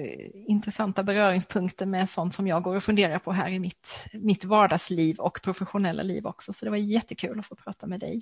[0.47, 5.19] intressanta beröringspunkter med sånt som jag går och funderar på här i mitt, mitt vardagsliv
[5.19, 6.53] och professionella liv också.
[6.53, 8.21] Så det var jättekul att få prata med dig.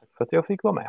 [0.00, 0.88] Tack för att jag fick vara med.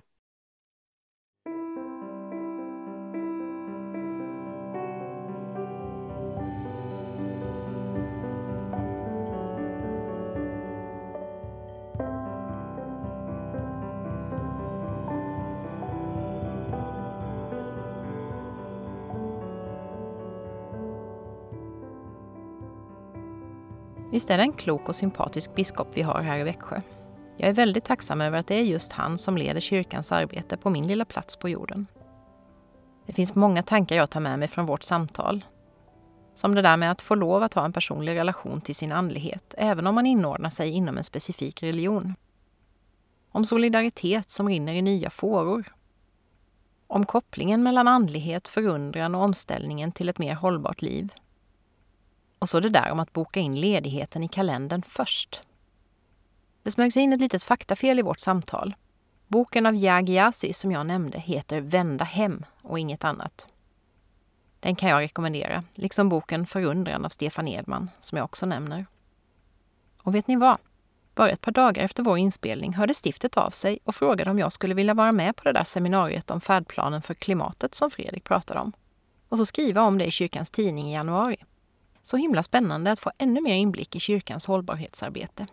[24.15, 26.81] Visst är det en klok och sympatisk biskop vi har här i Växjö.
[27.37, 30.69] Jag är väldigt tacksam över att det är just han som leder kyrkans arbete på
[30.69, 31.87] min lilla plats på jorden.
[33.05, 35.45] Det finns många tankar jag tar med mig från vårt samtal.
[36.35, 39.55] Som det där med att få lov att ha en personlig relation till sin andlighet,
[39.57, 42.15] även om man inordnar sig inom en specifik religion.
[43.31, 45.73] Om solidaritet som rinner i nya fåror.
[46.87, 51.13] Om kopplingen mellan andlighet, förundran och omställningen till ett mer hållbart liv.
[52.39, 55.41] Och så det där om att boka in ledigheten i kalendern först.
[56.63, 58.75] Det smög sig in ett litet faktafel i vårt samtal.
[59.27, 63.47] Boken av Jag som jag nämnde heter Vända hem och inget annat.
[64.59, 68.85] Den kan jag rekommendera, liksom boken Förundran av Stefan Edman som jag också nämner.
[70.03, 70.57] Och vet ni vad?
[71.15, 74.51] Bara ett par dagar efter vår inspelning hörde stiftet av sig och frågade om jag
[74.51, 78.59] skulle vilja vara med på det där seminariet om färdplanen för klimatet som Fredrik pratade
[78.59, 78.71] om.
[79.29, 81.37] Och så skriva om det i kyrkans tidning i januari.
[82.05, 85.47] Så himla spännande att få ännu mer inblick i kyrkans hållbarhetsarbete.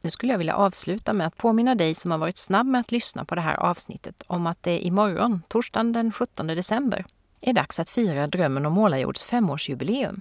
[0.00, 2.92] Nu skulle jag vilja avsluta med att påminna dig som har varit snabb med att
[2.92, 7.04] lyssna på det här avsnittet om att det imorgon, torsdagen den 17 december,
[7.40, 10.20] är dags att fira Drömmen om Målarjords femårsjubileum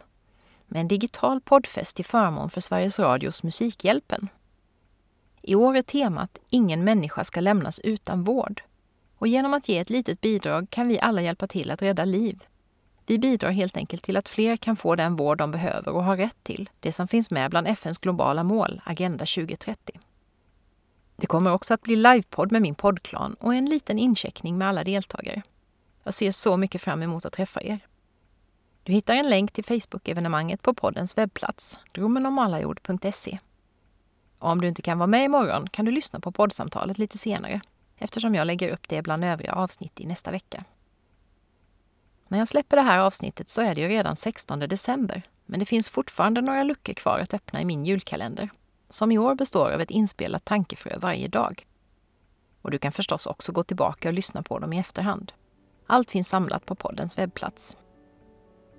[0.68, 4.30] med en digital poddfest till förmån för Sveriges Radios Musikhjälpen.
[5.42, 8.62] I år är temat Ingen människa ska lämnas utan vård.
[9.18, 12.44] Och genom att ge ett litet bidrag kan vi alla hjälpa till att rädda liv
[13.08, 16.18] vi bidrar helt enkelt till att fler kan få den vård de behöver och har
[16.18, 20.00] rätt till, det som finns med bland FNs globala mål, Agenda 2030.
[21.16, 24.84] Det kommer också att bli livepodd med min poddklan och en liten incheckning med alla
[24.84, 25.42] deltagare.
[26.04, 27.80] Jag ser så mycket fram emot att träffa er.
[28.84, 33.38] Du hittar en länk till Facebook-evenemanget på poddens webbplats, drommenommalajord.se.
[34.40, 37.62] Om du inte kan vara med imorgon kan du lyssna på poddsamtalet lite senare
[37.98, 40.64] eftersom jag lägger upp det bland övriga avsnitt i nästa vecka.
[42.28, 45.66] När jag släpper det här avsnittet så är det ju redan 16 december, men det
[45.66, 48.50] finns fortfarande några luckor kvar att öppna i min julkalender,
[48.90, 51.68] som i år består av ett inspelat tankefrö varje dag.
[52.62, 55.32] Och du kan förstås också gå tillbaka och lyssna på dem i efterhand.
[55.88, 57.78] Allt finns samlat på poddens webbplats.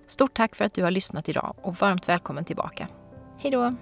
[0.07, 2.89] Stort tack för att du har lyssnat idag och varmt välkommen tillbaka.
[3.39, 3.73] Hej då!